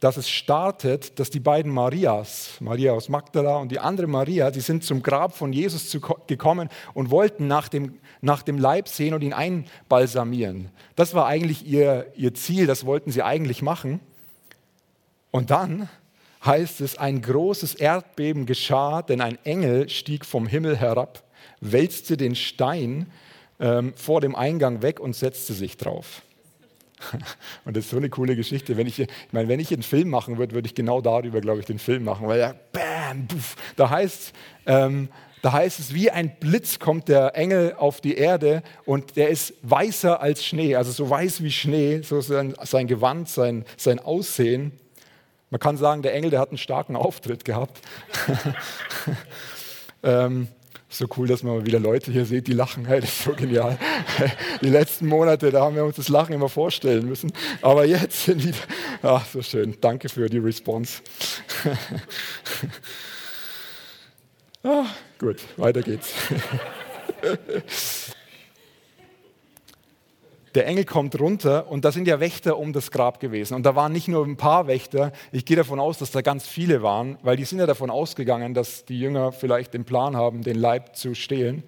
dass 0.00 0.18
es 0.18 0.28
startet, 0.28 1.18
dass 1.18 1.30
die 1.30 1.40
beiden 1.40 1.72
Marias, 1.72 2.58
Maria 2.60 2.92
aus 2.92 3.08
Magdala 3.08 3.56
und 3.56 3.72
die 3.72 3.78
andere 3.78 4.08
Maria, 4.08 4.50
die 4.50 4.60
sind 4.60 4.84
zum 4.84 5.02
Grab 5.02 5.34
von 5.34 5.54
Jesus 5.54 5.98
gekommen 6.26 6.68
und 6.92 7.10
wollten 7.10 7.46
nach 7.46 7.68
dem, 7.68 7.98
nach 8.20 8.42
dem 8.42 8.58
Leib 8.58 8.88
sehen 8.88 9.14
und 9.14 9.22
ihn 9.22 9.32
einbalsamieren. 9.32 10.68
Das 10.96 11.14
war 11.14 11.26
eigentlich 11.26 11.66
ihr, 11.66 12.12
ihr 12.14 12.34
Ziel, 12.34 12.66
das 12.66 12.84
wollten 12.84 13.10
sie 13.10 13.22
eigentlich 13.22 13.62
machen. 13.62 14.00
Und 15.30 15.50
dann 15.50 15.88
heißt 16.44 16.80
es, 16.80 16.98
ein 16.98 17.22
großes 17.22 17.74
Erdbeben 17.74 18.46
geschah, 18.46 19.02
denn 19.02 19.20
ein 19.20 19.38
Engel 19.44 19.88
stieg 19.88 20.24
vom 20.24 20.46
Himmel 20.46 20.76
herab, 20.76 21.22
wälzte 21.60 22.16
den 22.16 22.34
Stein 22.34 23.06
ähm, 23.60 23.92
vor 23.96 24.20
dem 24.20 24.34
Eingang 24.34 24.82
weg 24.82 25.00
und 25.00 25.14
setzte 25.14 25.52
sich 25.52 25.76
drauf. 25.76 26.22
Und 27.64 27.76
das 27.76 27.84
ist 27.84 27.90
so 27.90 27.96
eine 27.96 28.10
coole 28.10 28.36
Geschichte. 28.36 28.76
Wenn 28.76 28.86
ich, 28.86 29.00
ich 29.00 29.08
meine, 29.32 29.48
wenn 29.48 29.58
ich 29.58 29.72
einen 29.72 29.82
Film 29.82 30.08
machen 30.08 30.38
würde, 30.38 30.54
würde 30.54 30.66
ich 30.66 30.74
genau 30.74 31.00
darüber, 31.00 31.40
glaube 31.40 31.58
ich, 31.58 31.66
den 31.66 31.80
Film 31.80 32.04
machen, 32.04 32.28
weil 32.28 32.38
ja, 32.38 32.54
bam, 32.70 33.26
puff, 33.26 33.56
da 33.74 33.90
heißt 33.90 34.32
ähm, 34.66 35.08
da 35.42 35.52
heißt 35.52 35.80
es, 35.80 35.92
wie 35.92 36.08
ein 36.08 36.36
Blitz 36.38 36.78
kommt 36.78 37.08
der 37.08 37.36
Engel 37.36 37.74
auf 37.76 38.00
die 38.00 38.14
Erde 38.14 38.62
und 38.84 39.16
der 39.16 39.28
ist 39.28 39.54
weißer 39.62 40.20
als 40.20 40.44
Schnee, 40.44 40.76
also 40.76 40.92
so 40.92 41.10
weiß 41.10 41.42
wie 41.42 41.50
Schnee, 41.50 42.00
so 42.02 42.20
sein, 42.20 42.54
sein 42.62 42.86
Gewand, 42.86 43.28
sein, 43.28 43.64
sein 43.76 43.98
Aussehen. 43.98 44.70
Man 45.52 45.60
kann 45.60 45.76
sagen, 45.76 46.00
der 46.00 46.14
Engel, 46.14 46.30
der 46.30 46.40
hat 46.40 46.48
einen 46.48 46.56
starken 46.56 46.96
Auftritt 46.96 47.44
gehabt. 47.44 47.78
ähm, 50.02 50.48
so 50.88 51.04
cool, 51.18 51.28
dass 51.28 51.42
man 51.42 51.58
mal 51.58 51.66
wieder 51.66 51.78
Leute 51.78 52.10
hier 52.10 52.24
sieht, 52.24 52.46
die 52.46 52.54
lachen. 52.54 52.86
Hey, 52.86 53.02
das 53.02 53.10
ist 53.10 53.24
so 53.24 53.34
genial. 53.34 53.78
Die 54.62 54.70
letzten 54.70 55.06
Monate, 55.06 55.50
da 55.50 55.60
haben 55.60 55.76
wir 55.76 55.84
uns 55.84 55.96
das 55.96 56.08
Lachen 56.08 56.32
immer 56.32 56.48
vorstellen 56.48 57.06
müssen. 57.06 57.34
Aber 57.60 57.84
jetzt 57.84 58.24
sind 58.24 58.42
die. 58.42 58.54
Ach, 59.02 59.26
so 59.26 59.42
schön. 59.42 59.76
Danke 59.82 60.08
für 60.08 60.30
die 60.30 60.38
Response. 60.38 61.02
ah, 64.62 64.86
gut, 65.18 65.36
weiter 65.58 65.82
geht's. 65.82 66.14
der 70.54 70.66
Engel 70.66 70.84
kommt 70.84 71.18
runter 71.18 71.70
und 71.70 71.84
da 71.84 71.92
sind 71.92 72.06
ja 72.06 72.20
Wächter 72.20 72.58
um 72.58 72.72
das 72.72 72.90
Grab 72.90 73.20
gewesen. 73.20 73.54
Und 73.54 73.64
da 73.64 73.74
waren 73.74 73.92
nicht 73.92 74.08
nur 74.08 74.24
ein 74.24 74.36
paar 74.36 74.66
Wächter, 74.66 75.12
ich 75.30 75.44
gehe 75.44 75.56
davon 75.56 75.80
aus, 75.80 75.98
dass 75.98 76.10
da 76.10 76.20
ganz 76.20 76.46
viele 76.46 76.82
waren, 76.82 77.18
weil 77.22 77.36
die 77.36 77.44
sind 77.44 77.58
ja 77.58 77.66
davon 77.66 77.90
ausgegangen, 77.90 78.54
dass 78.54 78.84
die 78.84 79.00
Jünger 79.00 79.32
vielleicht 79.32 79.74
den 79.74 79.84
Plan 79.84 80.16
haben, 80.16 80.42
den 80.42 80.56
Leib 80.56 80.96
zu 80.96 81.14
stehlen. 81.14 81.62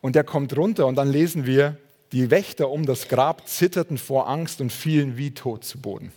Und 0.00 0.14
der 0.14 0.24
kommt 0.24 0.56
runter 0.56 0.86
und 0.86 0.96
dann 0.96 1.10
lesen 1.10 1.44
wir, 1.44 1.76
die 2.12 2.30
Wächter 2.30 2.70
um 2.70 2.86
das 2.86 3.08
Grab 3.08 3.46
zitterten 3.48 3.98
vor 3.98 4.28
Angst 4.28 4.60
und 4.60 4.72
fielen 4.72 5.16
wie 5.16 5.32
tot 5.32 5.64
zu 5.64 5.78
Boden. 5.78 6.12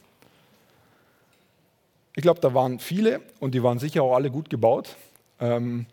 Ich 2.15 2.21
glaube, 2.21 2.39
da 2.39 2.53
waren 2.53 2.79
viele 2.79 3.21
und 3.39 3.55
die 3.55 3.63
waren 3.63 3.79
sicher 3.79 4.03
auch 4.03 4.15
alle 4.15 4.29
gut 4.29 4.49
gebaut, 4.49 4.95
ähm, 5.39 5.85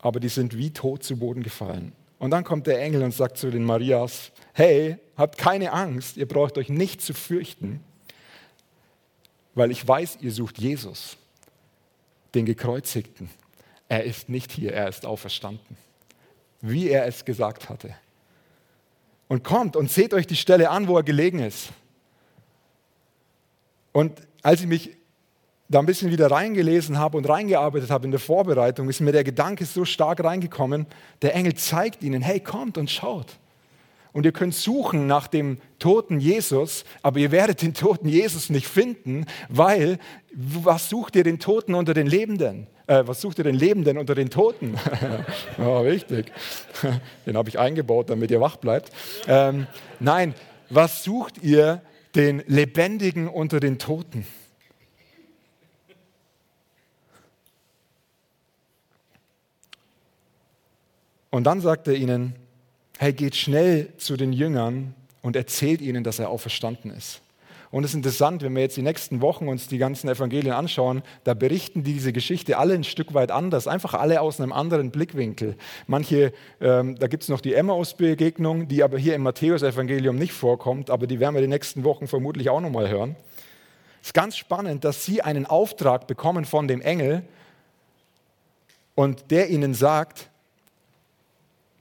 aber 0.00 0.20
die 0.20 0.28
sind 0.28 0.56
wie 0.56 0.70
tot 0.70 1.02
zu 1.02 1.16
Boden 1.16 1.42
gefallen. 1.42 1.92
Und 2.18 2.30
dann 2.30 2.44
kommt 2.44 2.66
der 2.66 2.80
Engel 2.80 3.02
und 3.02 3.12
sagt 3.12 3.36
zu 3.36 3.50
den 3.50 3.64
Marias, 3.64 4.30
hey, 4.52 4.96
habt 5.22 5.38
keine 5.38 5.72
Angst, 5.72 6.16
ihr 6.16 6.28
braucht 6.28 6.58
euch 6.58 6.68
nicht 6.68 7.00
zu 7.00 7.14
fürchten, 7.14 7.80
weil 9.54 9.70
ich 9.70 9.86
weiß, 9.86 10.18
ihr 10.20 10.32
sucht 10.32 10.58
Jesus, 10.58 11.16
den 12.34 12.46
gekreuzigten. 12.46 13.30
Er 13.88 14.04
ist 14.04 14.28
nicht 14.28 14.52
hier, 14.52 14.72
er 14.72 14.88
ist 14.88 15.04
auferstanden, 15.04 15.76
wie 16.60 16.88
er 16.88 17.06
es 17.06 17.24
gesagt 17.24 17.68
hatte. 17.68 17.94
Und 19.28 19.44
kommt 19.44 19.76
und 19.76 19.90
seht 19.90 20.14
euch 20.14 20.26
die 20.26 20.36
Stelle 20.36 20.70
an, 20.70 20.88
wo 20.88 20.96
er 20.96 21.02
gelegen 21.02 21.38
ist. 21.38 21.70
Und 23.92 24.20
als 24.42 24.60
ich 24.60 24.66
mich 24.66 24.96
da 25.68 25.78
ein 25.78 25.86
bisschen 25.86 26.10
wieder 26.10 26.30
reingelesen 26.30 26.98
habe 26.98 27.16
und 27.16 27.28
reingearbeitet 27.28 27.90
habe 27.90 28.04
in 28.04 28.10
der 28.10 28.20
Vorbereitung, 28.20 28.88
ist 28.88 29.00
mir 29.00 29.12
der 29.12 29.24
Gedanke 29.24 29.64
so 29.64 29.84
stark 29.84 30.22
reingekommen, 30.22 30.86
der 31.22 31.34
Engel 31.34 31.54
zeigt 31.54 32.02
ihnen, 32.02 32.22
hey, 32.22 32.40
kommt 32.40 32.76
und 32.76 32.90
schaut. 32.90 33.38
Und 34.12 34.26
ihr 34.26 34.32
könnt 34.32 34.54
suchen 34.54 35.06
nach 35.06 35.26
dem 35.26 35.58
toten 35.78 36.20
Jesus, 36.20 36.84
aber 37.02 37.18
ihr 37.18 37.32
werdet 37.32 37.62
den 37.62 37.72
toten 37.72 38.08
Jesus 38.08 38.50
nicht 38.50 38.66
finden, 38.66 39.26
weil 39.48 39.98
was 40.34 40.90
sucht 40.90 41.16
ihr 41.16 41.24
den 41.24 41.38
Toten 41.38 41.74
unter 41.74 41.94
den 41.94 42.06
Lebenden? 42.06 42.66
Äh, 42.86 43.06
was 43.06 43.20
sucht 43.20 43.38
ihr 43.38 43.44
den 43.44 43.54
Lebenden 43.54 43.96
unter 43.96 44.14
den 44.14 44.28
Toten? 44.28 44.76
oh, 45.58 45.80
richtig. 45.80 46.32
Den 47.26 47.36
habe 47.36 47.48
ich 47.48 47.58
eingebaut, 47.58 48.10
damit 48.10 48.30
ihr 48.30 48.40
wach 48.40 48.56
bleibt. 48.56 48.90
Ähm, 49.28 49.66
nein, 50.00 50.34
was 50.68 51.04
sucht 51.04 51.42
ihr 51.42 51.80
den 52.14 52.42
Lebendigen 52.46 53.28
unter 53.28 53.60
den 53.60 53.78
Toten? 53.78 54.26
Und 61.30 61.44
dann 61.44 61.62
sagt 61.62 61.88
er 61.88 61.94
ihnen, 61.94 62.34
hey, 63.02 63.12
geht 63.12 63.34
schnell 63.34 63.88
zu 63.96 64.16
den 64.16 64.32
Jüngern 64.32 64.94
und 65.22 65.34
erzählt 65.34 65.80
ihnen, 65.80 66.04
dass 66.04 66.20
er 66.20 66.30
auferstanden 66.30 66.92
ist. 66.92 67.20
Und 67.72 67.82
es 67.82 67.90
ist 67.90 67.96
interessant, 67.96 68.42
wenn 68.42 68.54
wir 68.54 68.62
jetzt 68.62 68.76
die 68.76 68.82
nächsten 68.82 69.20
Wochen 69.20 69.48
uns 69.48 69.66
die 69.66 69.78
ganzen 69.78 70.08
Evangelien 70.08 70.52
anschauen, 70.52 71.02
da 71.24 71.34
berichten 71.34 71.82
die 71.82 71.94
diese 71.94 72.12
Geschichte 72.12 72.58
alle 72.58 72.74
ein 72.74 72.84
Stück 72.84 73.12
weit 73.12 73.32
anders, 73.32 73.66
einfach 73.66 73.94
alle 73.94 74.20
aus 74.20 74.40
einem 74.40 74.52
anderen 74.52 74.92
Blickwinkel. 74.92 75.56
Manche, 75.88 76.32
ähm, 76.60 76.96
da 76.96 77.08
gibt 77.08 77.24
es 77.24 77.28
noch 77.28 77.40
die 77.40 77.54
Emmaus-Begegnung, 77.54 78.68
die 78.68 78.84
aber 78.84 78.98
hier 78.98 79.16
im 79.16 79.22
Matthäus-Evangelium 79.22 80.14
nicht 80.14 80.32
vorkommt, 80.32 80.88
aber 80.88 81.08
die 81.08 81.18
werden 81.18 81.34
wir 81.34 81.42
die 81.42 81.48
nächsten 81.48 81.82
Wochen 81.82 82.06
vermutlich 82.06 82.50
auch 82.50 82.60
nochmal 82.60 82.88
hören. 82.88 83.16
Es 84.00 84.10
ist 84.10 84.14
ganz 84.14 84.36
spannend, 84.36 84.84
dass 84.84 85.04
sie 85.04 85.22
einen 85.22 85.46
Auftrag 85.46 86.06
bekommen 86.06 86.44
von 86.44 86.68
dem 86.68 86.80
Engel 86.80 87.24
und 88.94 89.32
der 89.32 89.50
ihnen 89.50 89.74
sagt, 89.74 90.28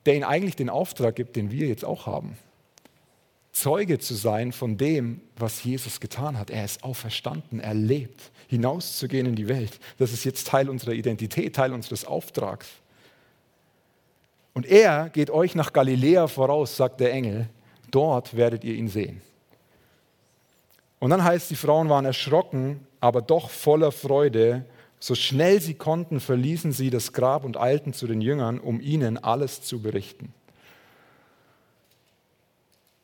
der 0.06 0.16
ihnen 0.16 0.24
eigentlich 0.24 0.56
den 0.56 0.70
Auftrag 0.70 1.16
gibt, 1.16 1.36
den 1.36 1.52
wir 1.52 1.68
jetzt 1.68 1.86
auch 1.86 2.06
haben. 2.06 2.38
Zeuge 3.52 4.00
zu 4.00 4.16
sein 4.16 4.54
von 4.54 4.78
dem, 4.78 5.22
was 5.36 5.64
Jesus 5.64 6.00
getan 6.00 6.38
hat. 6.38 6.50
Er 6.50 6.64
ist 6.64 6.84
auferstanden, 6.84 7.60
er 7.60 7.74
lebt, 7.74 8.32
hinauszugehen 8.48 9.28
in 9.28 9.36
die 9.36 9.48
Welt. 9.48 9.80
Das 9.98 10.14
ist 10.14 10.24
jetzt 10.24 10.48
Teil 10.48 10.70
unserer 10.70 10.94
Identität, 10.94 11.56
Teil 11.56 11.74
unseres 11.74 12.06
Auftrags. 12.06 12.68
Und 14.54 14.66
er 14.66 15.10
geht 15.10 15.30
euch 15.30 15.56
nach 15.56 15.74
Galiläa 15.74 16.28
voraus, 16.28 16.76
sagt 16.76 17.00
der 17.00 17.14
Engel. 17.14 17.48
Dort 17.90 18.36
werdet 18.36 18.64
ihr 18.64 18.76
ihn 18.76 18.88
sehen. 18.88 19.22
Und 21.00 21.10
dann 21.10 21.24
heißt, 21.24 21.50
die 21.50 21.56
Frauen 21.56 21.90
waren 21.90 22.06
erschrocken, 22.06 22.86
aber 23.00 23.22
doch 23.22 23.50
voller 23.50 23.92
Freude 23.92 24.66
so 25.02 25.16
schnell 25.16 25.60
sie 25.60 25.74
konnten, 25.74 26.20
verließen 26.20 26.72
sie 26.72 26.92
das 26.92 27.12
Grab 27.12 27.44
und 27.44 27.58
eilten 27.58 27.92
zu 27.92 28.06
den 28.06 28.22
Jüngern, 28.22 28.60
um 28.60 28.80
ihnen 28.80 29.18
alles 29.18 29.64
zu 29.64 29.82
berichten. 29.82 30.32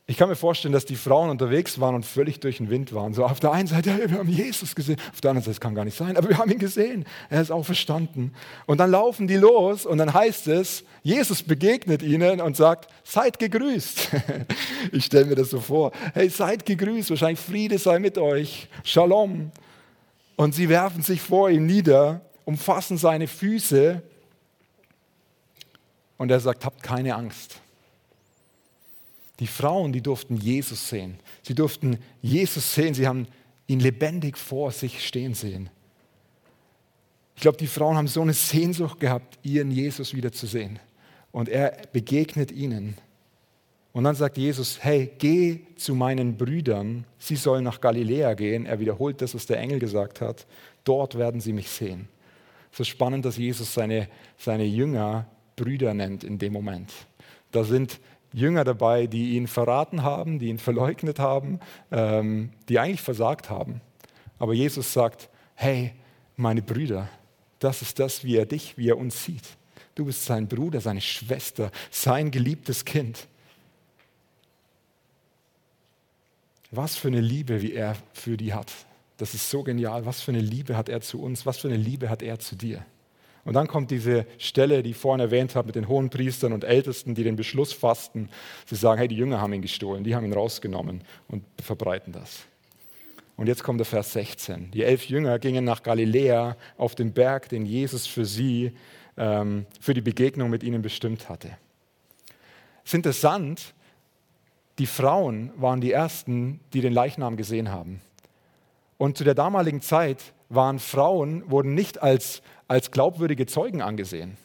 Ich 0.09 0.15
kann 0.15 0.29
mir 0.29 0.35
vorstellen, 0.35 0.73
dass 0.73 0.85
die 0.85 0.95
Frauen 0.95 1.29
unterwegs 1.29 1.81
waren 1.81 1.95
und 1.95 2.05
völlig 2.05 2.39
durch 2.39 2.57
den 2.57 2.69
Wind 2.69 2.93
waren. 2.93 3.13
So 3.13 3.25
auf 3.25 3.41
der 3.41 3.51
einen 3.51 3.67
Seite, 3.67 3.89
ja, 3.89 4.09
wir 4.09 4.19
haben 4.19 4.29
Jesus 4.29 4.75
gesehen, 4.75 4.97
auf 5.11 5.19
der 5.21 5.31
anderen 5.31 5.43
Seite, 5.43 5.55
das 5.55 5.59
kann 5.59 5.73
gar 5.73 5.83
nicht 5.83 5.97
sein, 5.97 6.15
aber 6.15 6.29
wir 6.29 6.37
haben 6.37 6.51
ihn 6.51 6.59
gesehen, 6.59 7.03
er 7.29 7.41
ist 7.41 7.51
auch 7.51 7.65
verstanden. 7.65 8.31
Und 8.67 8.77
dann 8.77 8.91
laufen 8.91 9.27
die 9.27 9.35
los 9.35 9.85
und 9.85 9.97
dann 9.97 10.13
heißt 10.13 10.47
es, 10.49 10.85
Jesus 11.01 11.41
begegnet 11.41 12.03
ihnen 12.03 12.39
und 12.41 12.55
sagt, 12.55 12.89
seid 13.03 13.39
gegrüßt. 13.39 14.11
Ich 14.91 15.05
stelle 15.05 15.25
mir 15.25 15.35
das 15.35 15.49
so 15.49 15.59
vor, 15.59 15.91
hey, 16.13 16.29
seid 16.29 16.65
gegrüßt, 16.65 17.09
wahrscheinlich 17.09 17.39
Friede 17.39 17.77
sei 17.79 17.99
mit 17.99 18.17
euch, 18.17 18.69
Shalom. 18.83 19.51
Und 20.37 20.55
sie 20.55 20.69
werfen 20.69 21.01
sich 21.01 21.19
vor 21.19 21.49
ihm 21.49 21.65
nieder, 21.65 22.21
umfassen 22.45 22.97
seine 22.97 23.27
Füße 23.27 24.01
und 26.17 26.31
er 26.31 26.39
sagt, 26.39 26.63
habt 26.63 26.81
keine 26.81 27.15
Angst. 27.15 27.59
Die 29.39 29.47
Frauen, 29.47 29.91
die 29.91 30.01
durften 30.01 30.37
Jesus 30.37 30.89
sehen. 30.89 31.19
Sie 31.43 31.55
durften 31.55 31.97
Jesus 32.21 32.73
sehen. 32.73 32.93
Sie 32.93 33.07
haben 33.07 33.27
ihn 33.67 33.79
lebendig 33.79 34.37
vor 34.37 34.71
sich 34.71 35.05
stehen 35.05 35.33
sehen. 35.33 35.69
Ich 37.35 37.41
glaube, 37.41 37.57
die 37.57 37.67
Frauen 37.67 37.97
haben 37.97 38.07
so 38.07 38.21
eine 38.21 38.33
Sehnsucht 38.33 38.99
gehabt, 38.99 39.37
ihren 39.43 39.69
Jesus 39.69 40.13
wiederzusehen. 40.13 40.79
Und 41.31 41.49
er 41.49 41.77
begegnet 41.91 42.51
ihnen. 42.51 42.95
Und 43.97 44.03
dann 44.03 44.13
sagt 44.13 44.37
Jesus, 44.37 44.77
hey, 44.83 45.11
geh 45.17 45.61
zu 45.75 45.95
meinen 45.95 46.37
Brüdern, 46.37 47.03
sie 47.17 47.35
sollen 47.35 47.63
nach 47.63 47.81
Galiläa 47.81 48.35
gehen. 48.35 48.67
Er 48.67 48.79
wiederholt 48.79 49.23
das, 49.23 49.33
was 49.33 49.47
der 49.47 49.57
Engel 49.57 49.79
gesagt 49.79 50.21
hat. 50.21 50.45
Dort 50.83 51.17
werden 51.17 51.41
sie 51.41 51.51
mich 51.51 51.67
sehen. 51.67 52.07
Es 52.71 52.79
ist 52.79 52.89
spannend, 52.89 53.25
dass 53.25 53.37
Jesus 53.37 53.73
seine, 53.73 54.07
seine 54.37 54.65
Jünger 54.65 55.25
Brüder 55.55 55.95
nennt 55.95 56.23
in 56.23 56.37
dem 56.37 56.53
Moment. 56.53 56.93
Da 57.49 57.63
sind 57.63 57.99
Jünger 58.33 58.63
dabei, 58.63 59.07
die 59.07 59.35
ihn 59.35 59.47
verraten 59.47 60.03
haben, 60.03 60.37
die 60.37 60.49
ihn 60.49 60.59
verleugnet 60.59 61.17
haben, 61.17 61.59
ähm, 61.91 62.51
die 62.69 62.77
eigentlich 62.77 63.01
versagt 63.01 63.49
haben. 63.49 63.81
Aber 64.37 64.53
Jesus 64.53 64.93
sagt, 64.93 65.27
hey, 65.55 65.93
meine 66.35 66.61
Brüder, 66.61 67.09
das 67.57 67.81
ist 67.81 67.97
das, 67.97 68.23
wie 68.23 68.35
er 68.35 68.45
dich, 68.45 68.77
wie 68.77 68.89
er 68.89 68.97
uns 68.99 69.23
sieht. 69.23 69.57
Du 69.95 70.05
bist 70.05 70.23
sein 70.23 70.47
Bruder, 70.47 70.81
seine 70.81 71.01
Schwester, 71.01 71.71
sein 71.89 72.29
geliebtes 72.29 72.85
Kind. 72.85 73.27
Was 76.71 76.97
für 76.97 77.07
eine 77.07 77.21
Liebe, 77.21 77.61
wie 77.61 77.73
er 77.73 77.95
für 78.13 78.37
die 78.37 78.53
hat. 78.53 78.71
Das 79.17 79.33
ist 79.33 79.49
so 79.49 79.63
genial. 79.63 80.05
Was 80.05 80.21
für 80.21 80.31
eine 80.31 80.41
Liebe 80.41 80.75
hat 80.75 80.89
er 80.89 81.01
zu 81.01 81.21
uns? 81.21 81.45
Was 81.45 81.59
für 81.59 81.67
eine 81.67 81.77
Liebe 81.77 82.09
hat 82.09 82.21
er 82.21 82.39
zu 82.39 82.55
dir? 82.55 82.85
Und 83.45 83.53
dann 83.53 83.67
kommt 83.67 83.91
diese 83.91 84.25
Stelle, 84.37 84.83
die 84.83 84.89
ich 84.89 84.97
vorhin 84.97 85.21
erwähnt 85.21 85.55
habe, 85.55 85.67
mit 85.67 85.75
den 85.75 85.87
hohen 85.87 86.09
Priestern 86.09 86.51
und 86.51 86.65
Ältesten, 86.65 87.15
die 87.15 87.23
den 87.23 87.37
Beschluss 87.37 87.71
fassten. 87.71 88.29
Sie 88.65 88.75
sagen, 88.75 88.99
hey, 88.99 89.07
die 89.07 89.15
Jünger 89.15 89.39
haben 89.39 89.53
ihn 89.53 89.61
gestohlen, 89.61 90.03
die 90.03 90.15
haben 90.15 90.25
ihn 90.25 90.33
rausgenommen 90.33 91.01
und 91.29 91.45
verbreiten 91.61 92.11
das. 92.11 92.41
Und 93.37 93.47
jetzt 93.47 93.63
kommt 93.63 93.79
der 93.79 93.85
Vers 93.85 94.11
16. 94.13 94.71
Die 94.71 94.83
elf 94.83 95.05
Jünger 95.05 95.39
gingen 95.39 95.63
nach 95.63 95.81
Galiläa 95.81 96.57
auf 96.77 96.95
den 96.95 97.13
Berg, 97.13 97.47
den 97.47 97.65
Jesus 97.65 98.05
für 98.05 98.25
sie, 98.25 98.73
ähm, 99.15 99.65
für 99.79 99.93
die 99.93 100.01
Begegnung 100.01 100.49
mit 100.49 100.63
ihnen 100.63 100.81
bestimmt 100.81 101.29
hatte. 101.29 101.57
Es 102.83 102.91
ist 102.91 102.95
interessant, 102.95 103.73
die 104.79 104.85
Frauen 104.85 105.51
waren 105.55 105.81
die 105.81 105.91
Ersten, 105.91 106.59
die 106.73 106.81
den 106.81 106.93
Leichnam 106.93 107.37
gesehen 107.37 107.71
haben. 107.71 108.01
Und 108.97 109.17
zu 109.17 109.23
der 109.23 109.35
damaligen 109.35 109.81
Zeit 109.81 110.33
waren 110.49 110.79
Frauen, 110.79 111.49
wurden 111.49 111.73
nicht 111.73 112.01
als 112.01 112.41
als 112.67 112.91
glaubwürdige 112.91 113.45
Zeugen 113.45 113.81
angesehen. 113.81 114.37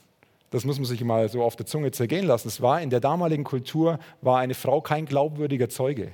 Das 0.51 0.65
muss 0.65 0.79
man 0.79 0.85
sich 0.85 1.03
mal 1.03 1.29
so 1.29 1.43
auf 1.43 1.57
der 1.57 1.67
Zunge 1.67 1.91
zergehen 1.91 2.27
lassen. 2.27 2.49
Es 2.49 2.61
war 2.61 2.81
in 2.81 2.91
der 2.91 3.01
damaligen 3.01 3.45
Kultur 3.45 3.99
war 4.21 4.39
eine 4.39 4.55
Frau 4.55 4.81
kein 4.81 5.07
glaubwürdiger 5.07 5.69
Zeuge. 5.69 6.13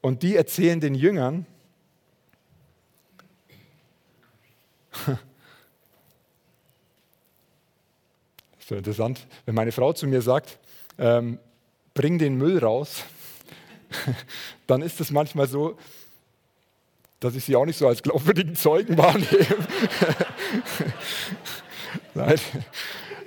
Und 0.00 0.22
die 0.22 0.36
erzählen 0.36 0.80
den 0.80 0.94
Jüngern, 0.94 1.46
Das 8.56 8.70
ist 8.70 8.78
interessant, 8.78 9.26
wenn 9.44 9.54
meine 9.54 9.72
Frau 9.72 9.92
zu 9.92 10.06
mir 10.06 10.22
sagt, 10.22 10.58
ähm, 10.96 11.38
bring 11.94 12.18
den 12.18 12.36
Müll 12.36 12.58
raus, 12.58 13.04
dann 14.66 14.82
ist 14.82 15.00
es 15.00 15.10
manchmal 15.10 15.48
so, 15.48 15.78
dass 17.20 17.34
ich 17.34 17.44
sie 17.44 17.56
auch 17.56 17.64
nicht 17.64 17.78
so 17.78 17.88
als 17.88 18.02
glaubwürdigen 18.02 18.54
Zeugen 18.54 18.98
wahrnehme. 18.98 19.46
Nein, 22.14 22.38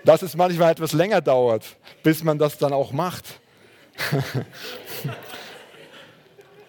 dass 0.06 0.22
es 0.22 0.36
manchmal 0.36 0.72
etwas 0.72 0.94
länger 0.94 1.22
dauert, 1.22 1.66
bis 2.04 2.24
man 2.24 2.38
das 2.38 2.58
dann 2.58 2.74
auch 2.74 2.92
macht. 2.92 3.40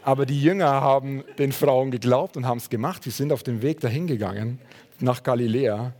Aber 0.02 0.25
die 0.25 0.40
Jünger 0.40 0.81
haben 0.81 1.23
den 1.38 1.52
Frauen 1.52 1.90
geglaubt 1.90 2.37
und 2.37 2.47
haben 2.47 2.59
es 2.59 2.71
gemacht. 2.71 3.02
Sie 3.05 3.11
sind 3.11 3.31
auf 3.33 3.43
dem 3.43 3.61
Weg 3.61 3.81
dahin 3.81 4.07
gegangen 4.07 4.59
nach 5.00 5.23
Galiläa. 5.23 5.93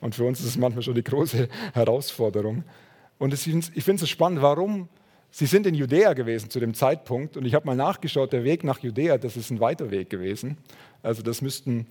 Und 0.00 0.14
für 0.14 0.24
uns 0.24 0.40
ist 0.40 0.46
es 0.46 0.56
manchmal 0.58 0.82
schon 0.82 0.94
die 0.94 1.04
große 1.04 1.48
Herausforderung. 1.72 2.64
Und 3.18 3.32
ich 3.32 3.40
finde 3.84 4.04
es 4.04 4.10
spannend, 4.10 4.42
warum 4.42 4.88
Sie 5.36 5.46
sind 5.46 5.66
in 5.66 5.74
Judäa 5.74 6.12
gewesen 6.12 6.48
zu 6.48 6.60
dem 6.60 6.74
Zeitpunkt 6.74 7.36
und 7.36 7.44
ich 7.44 7.54
habe 7.54 7.66
mal 7.66 7.74
nachgeschaut, 7.74 8.32
der 8.32 8.44
Weg 8.44 8.62
nach 8.62 8.78
Judäa, 8.78 9.18
das 9.18 9.36
ist 9.36 9.50
ein 9.50 9.58
weiter 9.58 9.90
Weg 9.90 10.08
gewesen. 10.08 10.58
Also 11.02 11.22
das 11.22 11.42
müssten, 11.42 11.88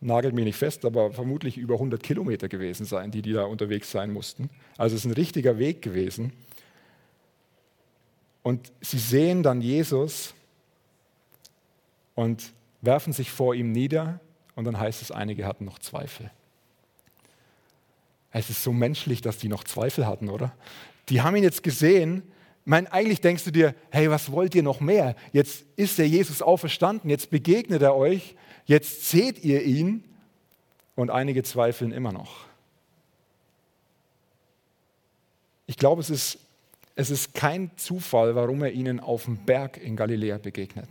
nagelt 0.00 0.32
mich 0.32 0.44
nicht 0.44 0.56
fest, 0.56 0.84
aber 0.84 1.10
vermutlich 1.10 1.58
über 1.58 1.74
100 1.74 2.00
Kilometer 2.00 2.48
gewesen 2.48 2.84
sein, 2.84 3.10
die 3.10 3.20
die 3.20 3.32
da 3.32 3.46
unterwegs 3.46 3.90
sein 3.90 4.12
mussten. 4.12 4.48
Also 4.78 4.94
es 4.94 5.04
ist 5.04 5.10
ein 5.10 5.14
richtiger 5.14 5.58
Weg 5.58 5.82
gewesen. 5.82 6.32
Und 8.44 8.70
sie 8.80 9.00
sehen 9.00 9.42
dann 9.42 9.60
Jesus 9.60 10.32
und 12.14 12.52
werfen 12.80 13.12
sich 13.12 13.32
vor 13.32 13.56
ihm 13.56 13.72
nieder 13.72 14.20
und 14.54 14.66
dann 14.66 14.78
heißt 14.78 15.02
es, 15.02 15.10
einige 15.10 15.46
hatten 15.46 15.64
noch 15.64 15.80
Zweifel. 15.80 16.30
Es 18.30 18.50
ist 18.50 18.62
so 18.62 18.72
menschlich, 18.72 19.20
dass 19.20 19.38
die 19.38 19.48
noch 19.48 19.64
Zweifel 19.64 20.06
hatten, 20.06 20.28
oder? 20.28 20.54
Die 21.08 21.22
haben 21.22 21.34
ihn 21.34 21.42
jetzt 21.42 21.64
gesehen 21.64 22.22
meine, 22.64 22.90
eigentlich 22.92 23.20
denkst 23.20 23.44
du 23.44 23.50
dir, 23.50 23.74
hey, 23.90 24.10
was 24.10 24.32
wollt 24.32 24.54
ihr 24.54 24.62
noch 24.62 24.80
mehr? 24.80 25.16
Jetzt 25.32 25.64
ist 25.76 25.98
der 25.98 26.08
Jesus 26.08 26.40
auferstanden, 26.40 27.10
jetzt 27.10 27.30
begegnet 27.30 27.82
er 27.82 27.94
euch, 27.94 28.36
jetzt 28.64 29.08
seht 29.08 29.44
ihr 29.44 29.62
ihn 29.62 30.04
und 30.94 31.10
einige 31.10 31.42
zweifeln 31.42 31.92
immer 31.92 32.12
noch. 32.12 32.46
Ich 35.66 35.76
glaube, 35.76 36.00
es 36.00 36.10
ist, 36.10 36.38
es 36.94 37.10
ist 37.10 37.34
kein 37.34 37.70
Zufall, 37.76 38.34
warum 38.34 38.62
er 38.62 38.72
ihnen 38.72 39.00
auf 39.00 39.24
dem 39.24 39.38
Berg 39.38 39.76
in 39.76 39.96
Galiläa 39.96 40.38
begegnet. 40.38 40.88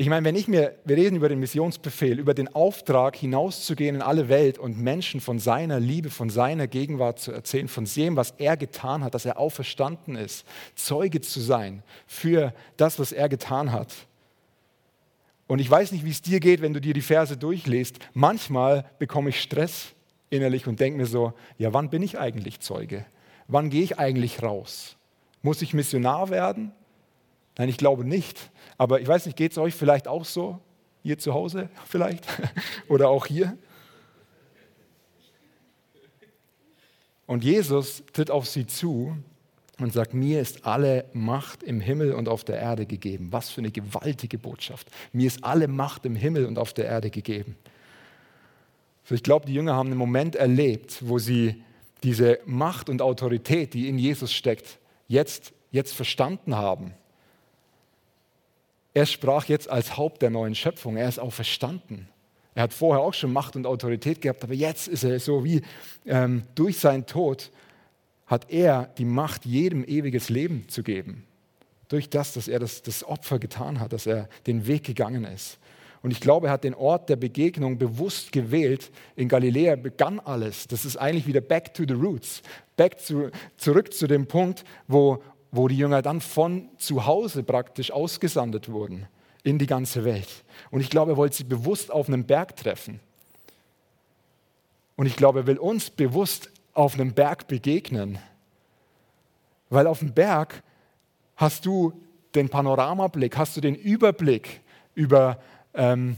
Ich 0.00 0.08
meine, 0.08 0.24
wenn 0.24 0.36
ich 0.36 0.46
mir, 0.46 0.76
wir 0.84 0.96
reden 0.96 1.16
über 1.16 1.28
den 1.28 1.40
Missionsbefehl, 1.40 2.20
über 2.20 2.32
den 2.32 2.54
Auftrag, 2.54 3.16
hinauszugehen 3.16 3.96
in 3.96 4.02
alle 4.02 4.28
Welt 4.28 4.56
und 4.56 4.78
Menschen 4.78 5.20
von 5.20 5.40
seiner 5.40 5.80
Liebe, 5.80 6.08
von 6.08 6.30
seiner 6.30 6.68
Gegenwart 6.68 7.18
zu 7.18 7.32
erzählen, 7.32 7.66
von 7.66 7.84
dem, 7.84 8.14
was 8.14 8.30
er 8.38 8.56
getan 8.56 9.02
hat, 9.02 9.14
dass 9.14 9.24
er 9.24 9.40
auferstanden 9.40 10.14
ist, 10.14 10.46
Zeuge 10.76 11.20
zu 11.20 11.40
sein 11.40 11.82
für 12.06 12.54
das, 12.76 13.00
was 13.00 13.10
er 13.10 13.28
getan 13.28 13.72
hat. 13.72 13.92
Und 15.48 15.58
ich 15.58 15.68
weiß 15.68 15.90
nicht, 15.90 16.04
wie 16.04 16.10
es 16.10 16.22
dir 16.22 16.38
geht, 16.38 16.62
wenn 16.62 16.74
du 16.74 16.80
dir 16.80 16.94
die 16.94 17.02
Verse 17.02 17.36
durchliest. 17.36 17.98
Manchmal 18.14 18.88
bekomme 19.00 19.30
ich 19.30 19.40
Stress 19.40 19.96
innerlich 20.30 20.68
und 20.68 20.78
denke 20.78 20.98
mir 20.98 21.06
so, 21.06 21.32
ja, 21.56 21.72
wann 21.72 21.90
bin 21.90 22.02
ich 22.02 22.20
eigentlich 22.20 22.60
Zeuge? 22.60 23.04
Wann 23.48 23.68
gehe 23.68 23.82
ich 23.82 23.98
eigentlich 23.98 24.44
raus? 24.44 24.96
Muss 25.42 25.60
ich 25.60 25.74
Missionar 25.74 26.30
werden? 26.30 26.70
Nein, 27.58 27.68
ich 27.68 27.76
glaube 27.76 28.04
nicht. 28.04 28.50
Aber 28.78 29.00
ich 29.00 29.08
weiß 29.08 29.26
nicht, 29.26 29.36
geht 29.36 29.52
es 29.52 29.58
euch 29.58 29.74
vielleicht 29.74 30.08
auch 30.08 30.24
so? 30.24 30.60
Hier 31.02 31.18
zu 31.18 31.34
Hause 31.34 31.68
vielleicht? 31.84 32.24
Oder 32.88 33.10
auch 33.10 33.26
hier? 33.26 33.58
Und 37.26 37.44
Jesus 37.44 38.04
tritt 38.14 38.30
auf 38.30 38.46
sie 38.46 38.66
zu 38.66 39.14
und 39.78 39.92
sagt, 39.92 40.14
mir 40.14 40.40
ist 40.40 40.64
alle 40.64 41.04
Macht 41.12 41.62
im 41.62 41.80
Himmel 41.80 42.14
und 42.14 42.28
auf 42.28 42.42
der 42.42 42.58
Erde 42.58 42.86
gegeben. 42.86 43.32
Was 43.32 43.50
für 43.50 43.60
eine 43.60 43.70
gewaltige 43.70 44.38
Botschaft. 44.38 44.88
Mir 45.12 45.26
ist 45.26 45.44
alle 45.44 45.68
Macht 45.68 46.06
im 46.06 46.16
Himmel 46.16 46.46
und 46.46 46.58
auf 46.58 46.72
der 46.72 46.86
Erde 46.86 47.10
gegeben. 47.10 47.56
So, 49.04 49.14
ich 49.14 49.22
glaube, 49.22 49.46
die 49.46 49.54
Jünger 49.54 49.74
haben 49.74 49.88
einen 49.88 49.98
Moment 49.98 50.36
erlebt, 50.36 51.06
wo 51.06 51.18
sie 51.18 51.62
diese 52.02 52.38
Macht 52.46 52.88
und 52.88 53.02
Autorität, 53.02 53.74
die 53.74 53.88
in 53.88 53.98
Jesus 53.98 54.32
steckt, 54.32 54.78
jetzt, 55.08 55.52
jetzt 55.70 55.94
verstanden 55.94 56.54
haben 56.54 56.94
er 58.98 59.06
sprach 59.06 59.44
jetzt 59.44 59.70
als 59.70 59.96
Haupt 59.96 60.22
der 60.22 60.30
neuen 60.30 60.56
Schöpfung. 60.56 60.96
Er 60.96 61.08
ist 61.08 61.20
auch 61.20 61.32
verstanden. 61.32 62.08
Er 62.56 62.64
hat 62.64 62.72
vorher 62.72 63.00
auch 63.00 63.14
schon 63.14 63.32
Macht 63.32 63.54
und 63.54 63.64
Autorität 63.64 64.20
gehabt, 64.20 64.42
aber 64.42 64.54
jetzt 64.54 64.88
ist 64.88 65.04
er 65.04 65.20
so 65.20 65.44
wie 65.44 65.62
ähm, 66.04 66.42
durch 66.56 66.80
seinen 66.80 67.06
Tod 67.06 67.52
hat 68.26 68.50
er 68.50 68.90
die 68.98 69.04
Macht, 69.04 69.46
jedem 69.46 69.84
ewiges 69.84 70.30
Leben 70.30 70.68
zu 70.68 70.82
geben. 70.82 71.24
Durch 71.86 72.10
das, 72.10 72.32
dass 72.32 72.48
er 72.48 72.58
das, 72.58 72.82
das 72.82 73.04
Opfer 73.04 73.38
getan 73.38 73.78
hat, 73.78 73.92
dass 73.92 74.04
er 74.04 74.28
den 74.48 74.66
Weg 74.66 74.82
gegangen 74.82 75.22
ist. 75.22 75.58
Und 76.02 76.10
ich 76.10 76.20
glaube, 76.20 76.48
er 76.48 76.54
hat 76.54 76.64
den 76.64 76.74
Ort 76.74 77.08
der 77.08 77.16
Begegnung 77.16 77.78
bewusst 77.78 78.32
gewählt. 78.32 78.90
In 79.14 79.28
Galiläa 79.28 79.76
begann 79.76 80.18
alles. 80.18 80.66
Das 80.66 80.84
ist 80.84 80.96
eigentlich 80.96 81.28
wieder 81.28 81.40
back 81.40 81.72
to 81.72 81.84
the 81.86 81.94
roots. 81.94 82.42
Back 82.76 82.98
zu, 82.98 83.30
zurück 83.56 83.94
zu 83.94 84.08
dem 84.08 84.26
Punkt, 84.26 84.64
wo 84.88 85.22
wo 85.50 85.68
die 85.68 85.76
Jünger 85.76 86.02
dann 86.02 86.20
von 86.20 86.68
zu 86.78 87.06
Hause 87.06 87.42
praktisch 87.42 87.90
ausgesandet 87.90 88.70
wurden 88.70 89.06
in 89.42 89.58
die 89.58 89.66
ganze 89.66 90.04
Welt. 90.04 90.44
Und 90.70 90.80
ich 90.80 90.90
glaube, 90.90 91.12
er 91.12 91.16
wollte 91.16 91.36
sie 91.36 91.44
bewusst 91.44 91.90
auf 91.90 92.08
einem 92.08 92.24
Berg 92.24 92.56
treffen. 92.56 93.00
Und 94.96 95.06
ich 95.06 95.16
glaube, 95.16 95.40
er 95.40 95.46
will 95.46 95.58
uns 95.58 95.90
bewusst 95.90 96.50
auf 96.74 96.94
einem 96.94 97.12
Berg 97.12 97.46
begegnen. 97.46 98.18
Weil 99.70 99.86
auf 99.86 100.00
dem 100.00 100.12
Berg 100.12 100.62
hast 101.36 101.64
du 101.66 101.92
den 102.34 102.48
Panoramablick, 102.48 103.36
hast 103.36 103.56
du 103.56 103.60
den 103.60 103.74
Überblick 103.74 104.60
über 104.94 105.40
ähm, 105.74 106.16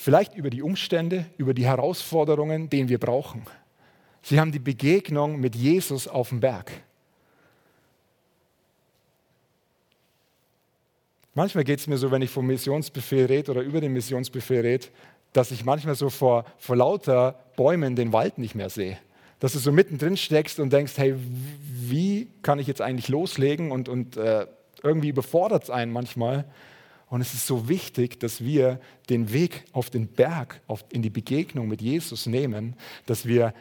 vielleicht 0.00 0.34
über 0.34 0.48
die 0.48 0.62
Umstände, 0.62 1.26
über 1.36 1.52
die 1.52 1.66
Herausforderungen, 1.66 2.70
den 2.70 2.88
wir 2.88 2.98
brauchen. 2.98 3.42
Sie 4.22 4.40
haben 4.40 4.50
die 4.50 4.58
Begegnung 4.58 5.38
mit 5.38 5.54
Jesus 5.54 6.08
auf 6.08 6.30
dem 6.30 6.40
Berg. 6.40 6.72
Manchmal 11.40 11.64
geht 11.64 11.78
es 11.78 11.86
mir 11.86 11.96
so, 11.96 12.10
wenn 12.10 12.20
ich 12.20 12.28
vom 12.28 12.46
Missionsbefehl 12.46 13.24
rede 13.24 13.50
oder 13.50 13.62
über 13.62 13.80
den 13.80 13.94
Missionsbefehl 13.94 14.60
rede, 14.60 14.88
dass 15.32 15.50
ich 15.52 15.64
manchmal 15.64 15.94
so 15.94 16.10
vor, 16.10 16.44
vor 16.58 16.76
lauter 16.76 17.34
Bäumen 17.56 17.96
den 17.96 18.12
Wald 18.12 18.36
nicht 18.36 18.54
mehr 18.54 18.68
sehe. 18.68 18.98
Dass 19.38 19.54
du 19.54 19.58
so 19.58 19.72
mittendrin 19.72 20.18
steckst 20.18 20.60
und 20.60 20.70
denkst, 20.70 20.92
hey, 20.98 21.14
wie 21.62 22.28
kann 22.42 22.58
ich 22.58 22.66
jetzt 22.66 22.82
eigentlich 22.82 23.08
loslegen? 23.08 23.72
Und, 23.72 23.88
und 23.88 24.18
äh, 24.18 24.48
irgendwie 24.82 25.08
überfordert 25.08 25.62
es 25.62 25.70
einen 25.70 25.92
manchmal. 25.92 26.44
Und 27.08 27.22
es 27.22 27.32
ist 27.32 27.46
so 27.46 27.70
wichtig, 27.70 28.20
dass 28.20 28.44
wir 28.44 28.78
den 29.08 29.32
Weg 29.32 29.64
auf 29.72 29.88
den 29.88 30.08
Berg, 30.08 30.60
auf, 30.66 30.84
in 30.90 31.00
die 31.00 31.08
Begegnung 31.08 31.68
mit 31.68 31.80
Jesus 31.80 32.26
nehmen, 32.26 32.76
dass 33.06 33.24
wir 33.24 33.54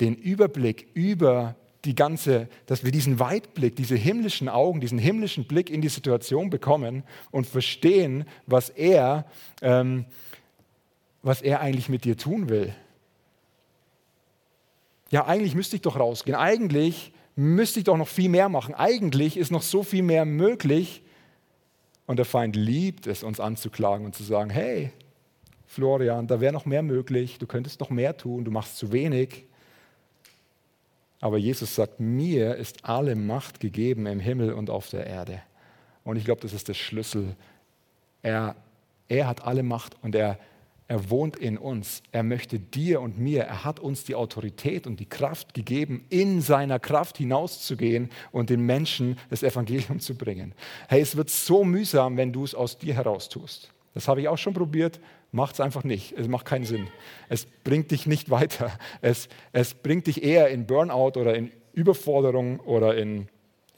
den 0.00 0.14
Überblick 0.14 0.86
über 0.94 1.54
die 1.86 1.94
ganze, 1.94 2.48
dass 2.66 2.84
wir 2.84 2.90
diesen 2.90 3.18
Weitblick, 3.18 3.76
diese 3.76 3.96
himmlischen 3.96 4.48
Augen, 4.48 4.80
diesen 4.80 4.98
himmlischen 4.98 5.46
Blick 5.46 5.70
in 5.70 5.80
die 5.80 5.88
Situation 5.88 6.50
bekommen 6.50 7.04
und 7.30 7.46
verstehen, 7.46 8.24
was 8.46 8.68
er, 8.68 9.26
ähm, 9.62 10.04
was 11.22 11.42
er 11.42 11.60
eigentlich 11.60 11.88
mit 11.88 12.04
dir 12.04 12.16
tun 12.16 12.48
will. 12.48 12.74
Ja, 15.10 15.26
eigentlich 15.26 15.54
müsste 15.54 15.76
ich 15.76 15.82
doch 15.82 15.98
rausgehen. 15.98 16.36
Eigentlich 16.36 17.12
müsste 17.36 17.78
ich 17.78 17.84
doch 17.84 17.96
noch 17.96 18.08
viel 18.08 18.28
mehr 18.28 18.48
machen. 18.48 18.74
Eigentlich 18.74 19.36
ist 19.36 19.52
noch 19.52 19.62
so 19.62 19.82
viel 19.82 20.02
mehr 20.02 20.24
möglich. 20.24 21.02
Und 22.06 22.16
der 22.16 22.24
Feind 22.24 22.56
liebt 22.56 23.06
es, 23.06 23.22
uns 23.22 23.40
anzuklagen 23.40 24.04
und 24.04 24.14
zu 24.14 24.22
sagen, 24.22 24.50
hey, 24.50 24.92
Florian, 25.66 26.26
da 26.26 26.40
wäre 26.40 26.52
noch 26.52 26.64
mehr 26.64 26.82
möglich, 26.82 27.38
du 27.38 27.46
könntest 27.46 27.80
noch 27.80 27.90
mehr 27.90 28.16
tun, 28.16 28.44
du 28.44 28.50
machst 28.50 28.78
zu 28.78 28.92
wenig. 28.92 29.45
Aber 31.20 31.38
Jesus 31.38 31.74
sagt, 31.74 32.00
mir 32.00 32.56
ist 32.56 32.84
alle 32.84 33.16
Macht 33.16 33.60
gegeben 33.60 34.06
im 34.06 34.20
Himmel 34.20 34.52
und 34.52 34.70
auf 34.70 34.90
der 34.90 35.06
Erde. 35.06 35.42
Und 36.04 36.16
ich 36.16 36.24
glaube, 36.24 36.40
das 36.40 36.52
ist 36.52 36.68
der 36.68 36.74
Schlüssel. 36.74 37.34
Er, 38.22 38.54
er 39.08 39.26
hat 39.26 39.44
alle 39.44 39.62
Macht 39.62 39.96
und 40.02 40.14
er, 40.14 40.38
er 40.88 41.10
wohnt 41.10 41.36
in 41.36 41.58
uns. 41.58 42.02
Er 42.12 42.22
möchte 42.22 42.60
dir 42.60 43.00
und 43.00 43.18
mir, 43.18 43.42
er 43.44 43.64
hat 43.64 43.80
uns 43.80 44.04
die 44.04 44.14
Autorität 44.14 44.86
und 44.86 45.00
die 45.00 45.08
Kraft 45.08 45.54
gegeben, 45.54 46.04
in 46.10 46.42
seiner 46.42 46.78
Kraft 46.78 47.18
hinauszugehen 47.18 48.10
und 48.30 48.50
den 48.50 48.60
Menschen 48.60 49.18
das 49.30 49.42
Evangelium 49.42 50.00
zu 50.00 50.14
bringen. 50.14 50.54
Hey, 50.88 51.00
es 51.00 51.16
wird 51.16 51.30
so 51.30 51.64
mühsam, 51.64 52.16
wenn 52.16 52.32
du 52.32 52.44
es 52.44 52.54
aus 52.54 52.78
dir 52.78 52.94
heraus 52.94 53.28
tust. 53.28 53.72
Das 53.96 54.08
habe 54.08 54.20
ich 54.20 54.28
auch 54.28 54.36
schon 54.36 54.52
probiert, 54.52 55.00
macht 55.32 55.54
es 55.54 55.60
einfach 55.60 55.82
nicht. 55.82 56.12
Es 56.12 56.28
macht 56.28 56.44
keinen 56.44 56.66
Sinn. 56.66 56.88
Es 57.30 57.46
bringt 57.46 57.90
dich 57.90 58.04
nicht 58.04 58.28
weiter. 58.28 58.70
Es, 59.00 59.30
es 59.52 59.72
bringt 59.72 60.06
dich 60.06 60.22
eher 60.22 60.50
in 60.50 60.66
Burnout 60.66 61.18
oder 61.18 61.34
in 61.34 61.50
Überforderung 61.72 62.60
oder 62.60 62.94
in, 62.94 63.28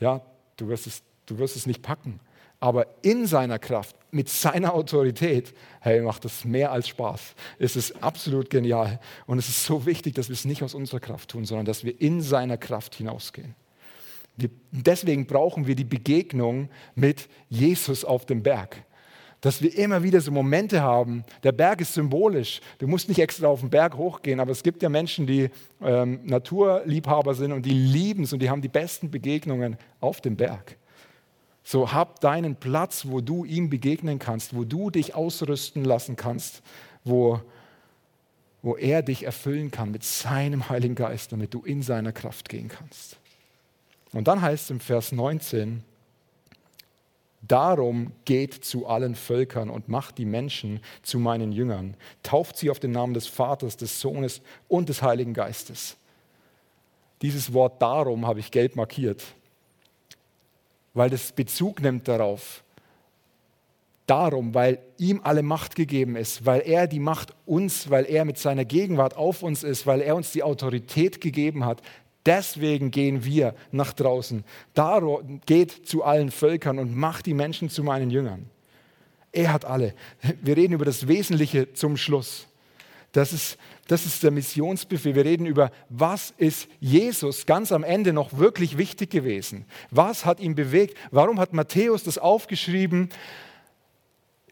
ja, 0.01 0.21
du 0.57 0.67
wirst 0.67 0.89
es, 0.89 1.05
du 1.27 1.39
wirst 1.39 1.55
es 1.55 1.67
nicht 1.67 1.83
packen. 1.83 2.19
Aber 2.59 2.89
in 3.03 3.29
seiner 3.29 3.61
Kraft, 3.61 3.95
mit 4.11 4.29
seiner 4.29 4.75
Autorität, 4.75 5.55
hey, 5.83 6.01
macht 6.01 6.25
das 6.25 6.45
mehr 6.45 6.73
als 6.73 6.89
Spaß. 6.89 7.37
Es 7.61 7.77
ist 7.77 8.03
absolut 8.03 8.51
genial. 8.51 8.99
Und 9.27 9.39
es 9.39 9.49
ist 9.49 9.67
so 9.67 9.87
wichtig, 9.87 10.17
dass 10.17 10.29
wir 10.31 10.35
es 10.35 10.45
nicht 10.45 10.65
aus 10.65 10.75
unserer 10.75 10.99
Kraft 10.99 11.31
tun, 11.31 11.45
sondern 11.45 11.65
dass 11.65 11.85
wir 11.85 12.01
in 12.01 12.23
seiner 12.23 12.57
Kraft 12.57 12.97
hinausgehen. 12.97 13.55
Deswegen 14.73 15.29
brauchen 15.29 15.69
wir 15.69 15.77
die 15.77 15.85
Begegnung 15.85 16.71
mit 16.97 17.29
Jesus 17.49 18.05
auf 18.05 18.27
dem 18.27 18.43
Berg 18.43 18.85
dass 19.41 19.63
wir 19.63 19.77
immer 19.77 20.03
wieder 20.03 20.21
so 20.21 20.33
Momente 20.33 20.83
haben. 20.83 21.25
Der 21.43 21.53
Berg 21.53 21.81
ist 21.81 21.95
symbolisch. 21.95 22.61
Du 22.79 22.89
musst 22.89 23.09
nicht 23.09 23.21
extra 23.21 23.47
auf 23.47 23.61
den 23.61 23.71
Berg 23.71 23.97
hochgehen, 23.97 24.41
aber 24.41 24.51
es 24.51 24.63
gibt 24.63 24.83
ja 24.83 24.89
Menschen, 24.89 25.27
die 25.27 25.51
ähm, 25.81 26.21
Naturliebhaber 26.25 27.35
sind 27.35 27.53
und 27.53 27.65
die 27.65 27.71
lieben 27.71 28.25
es 28.25 28.33
und 28.33 28.41
die 28.41 28.51
haben 28.51 28.63
die 28.63 28.69
besten 28.69 29.11
Begegnungen 29.11 29.77
auf 30.01 30.21
dem 30.21 30.37
Berg. 30.37 30.77
So 31.63 31.93
hab 31.93 32.21
deinen 32.21 32.57
Platz, 32.57 33.05
wo 33.07 33.21
du 33.21 33.45
ihm 33.45 33.69
begegnen 33.69 34.19
kannst, 34.19 34.57
wo 34.57 34.65
du 34.65 34.91
dich 34.91 35.15
ausrüsten 35.15 35.85
lassen 35.85 36.17
kannst, 36.17 36.63
wo, 37.05 37.41
wo 38.63 38.77
er 38.77 39.03
dich 39.03 39.25
erfüllen 39.25 39.71
kann 39.71 39.91
mit 39.91 40.03
seinem 40.03 40.69
Heiligen 40.69 40.95
Geist, 40.95 41.31
damit 41.31 41.55
du 41.55 41.63
in 41.63 41.83
seiner 41.83 42.13
Kraft 42.13 42.49
gehen 42.49 42.69
kannst. 42.69 43.19
Und 44.13 44.27
dann 44.27 44.41
heißt 44.41 44.65
es 44.65 44.71
im 44.71 44.81
Vers 44.81 45.13
19, 45.13 45.85
Darum 47.41 48.13
geht 48.25 48.53
zu 48.53 48.87
allen 48.87 49.15
Völkern 49.15 49.71
und 49.71 49.89
macht 49.89 50.19
die 50.19 50.25
Menschen 50.25 50.81
zu 51.03 51.19
meinen 51.19 51.53
Jüngern. 51.53 51.97
Tauft 52.23 52.57
sie 52.57 52.69
auf 52.69 52.81
den 52.81 52.91
Namen 52.91 53.15
des 53.15 53.29
Vaters, 53.29 53.77
des 53.77 54.01
Sohnes 54.01 54.43
und 54.67 54.89
des 54.89 55.03
Heiligen 55.03 55.35
Geistes. 55.35 55.97
Dieses 57.23 57.53
Wort 57.53 57.81
darum 57.81 58.27
habe 58.27 58.41
ich 58.41 58.51
gelb 58.51 58.77
markiert, 58.77 59.25
weil 60.95 61.11
das 61.11 61.33
Bezug 61.33 61.81
nimmt 61.81 62.09
darauf. 62.09 62.65
Darum, 64.07 64.55
weil 64.55 64.79
ihm 64.97 65.21
alle 65.23 65.43
Macht 65.43 65.77
gegeben 65.77 66.17
ist, 66.17 66.47
weil 66.47 66.61
er 66.61 66.87
die 66.87 66.99
Macht 66.99 67.35
uns, 67.45 67.91
weil 67.91 68.07
er 68.07 68.25
mit 68.25 68.39
seiner 68.39 68.65
Gegenwart 68.65 69.17
auf 69.17 69.43
uns 69.43 69.63
ist, 69.63 69.87
weil 69.87 70.01
er 70.01 70.17
uns 70.17 70.33
die 70.33 70.43
Autorität 70.43 71.21
gegeben 71.21 71.67
hat, 71.67 71.83
Deswegen 72.27 72.91
gehen 72.91 73.25
wir 73.25 73.55
nach 73.71 73.93
draußen. 73.93 74.45
Darum 74.75 75.41
geht 75.47 75.87
zu 75.87 76.05
allen 76.05 76.31
Völkern 76.31 76.79
und 76.79 76.95
macht 76.95 77.27
die 77.27 77.35
Menschen 77.35 77.71
zu 77.71 77.83
meinen 77.83 78.11
Jüngern. 78.11 78.51
Er 79.33 79.53
hat 79.53 79.65
alle. 79.65 79.95
Wir 80.43 80.57
reden 80.57 80.75
über 80.75 80.85
das 80.85 81.07
Wesentliche 81.07 81.73
zum 81.73 81.97
Schluss. 81.97 82.47
Das 83.13 83.33
ist, 83.33 83.57
das 83.87 84.05
ist 84.05 84.23
der 84.23 84.31
Missionsbefehl. 84.31 85.15
Wir 85.15 85.25
reden 85.25 85.47
über, 85.47 85.71
was 85.89 86.35
ist 86.37 86.69
Jesus 86.81 87.47
ganz 87.47 87.73
am 87.73 87.83
Ende 87.83 88.13
noch 88.13 88.37
wirklich 88.37 88.77
wichtig 88.77 89.11
gewesen? 89.11 89.65
Was 89.91 90.25
hat 90.25 90.41
ihn 90.41 90.55
bewegt? 90.55 90.97
Warum 91.11 91.41
hat 91.41 91.55
Matthäus 91.55 92.05
das 92.05 92.19
aufgeschrieben? 92.19 93.09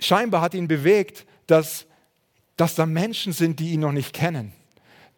Scheinbar 0.01 0.41
hat 0.41 0.55
ihn 0.55 0.69
bewegt, 0.69 1.27
dass, 1.47 1.87
dass 2.57 2.75
da 2.75 2.87
Menschen 2.87 3.33
sind, 3.33 3.61
die 3.61 3.73
ihn 3.73 3.81
noch 3.81 3.93
nicht 3.93 4.15
kennen, 4.15 4.53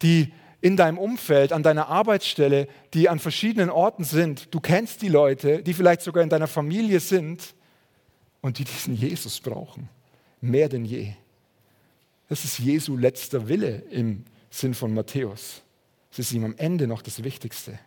die 0.01 0.33
in 0.61 0.75
deinem 0.75 0.97
Umfeld, 0.97 1.53
an 1.53 1.63
deiner 1.63 1.87
Arbeitsstelle, 1.87 2.67
die 2.93 3.09
an 3.09 3.19
verschiedenen 3.19 3.69
Orten 3.69 4.03
sind. 4.03 4.53
Du 4.53 4.59
kennst 4.59 5.01
die 5.01 5.07
Leute, 5.07 5.63
die 5.63 5.73
vielleicht 5.73 6.01
sogar 6.01 6.23
in 6.23 6.29
deiner 6.29 6.47
Familie 6.47 6.99
sind 6.99 7.55
und 8.41 8.59
die 8.59 8.65
diesen 8.65 8.95
Jesus 8.95 9.39
brauchen. 9.39 9.89
Mehr 10.41 10.69
denn 10.69 10.85
je. 10.85 11.13
Das 12.27 12.43
ist 12.43 12.59
Jesu 12.59 12.97
letzter 12.97 13.47
Wille 13.47 13.83
im 13.89 14.25
Sinn 14.49 14.73
von 14.73 14.93
Matthäus. 14.93 15.61
Es 16.11 16.19
ist 16.19 16.31
ihm 16.33 16.43
am 16.43 16.55
Ende 16.57 16.87
noch 16.87 17.01
das 17.01 17.23
Wichtigste. 17.23 17.79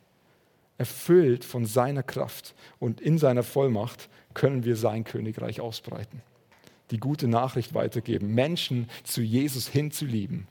Erfüllt 0.79 1.45
von 1.45 1.67
seiner 1.67 2.03
Kraft 2.03 2.55
und 2.79 3.01
in 3.01 3.19
seiner 3.19 3.43
Vollmacht 3.43 4.09
können 4.35 4.65
wir 4.65 4.77
sein 4.77 5.05
Königreich 5.05 5.61
ausbreiten. 5.61 6.23
Die 6.91 6.99
gute 6.99 7.29
Nachricht 7.29 7.75
weitergeben, 7.75 8.35
Menschen 8.35 8.89
zu 9.05 9.23
Jesus 9.23 9.69
hinzulieben 9.69 10.49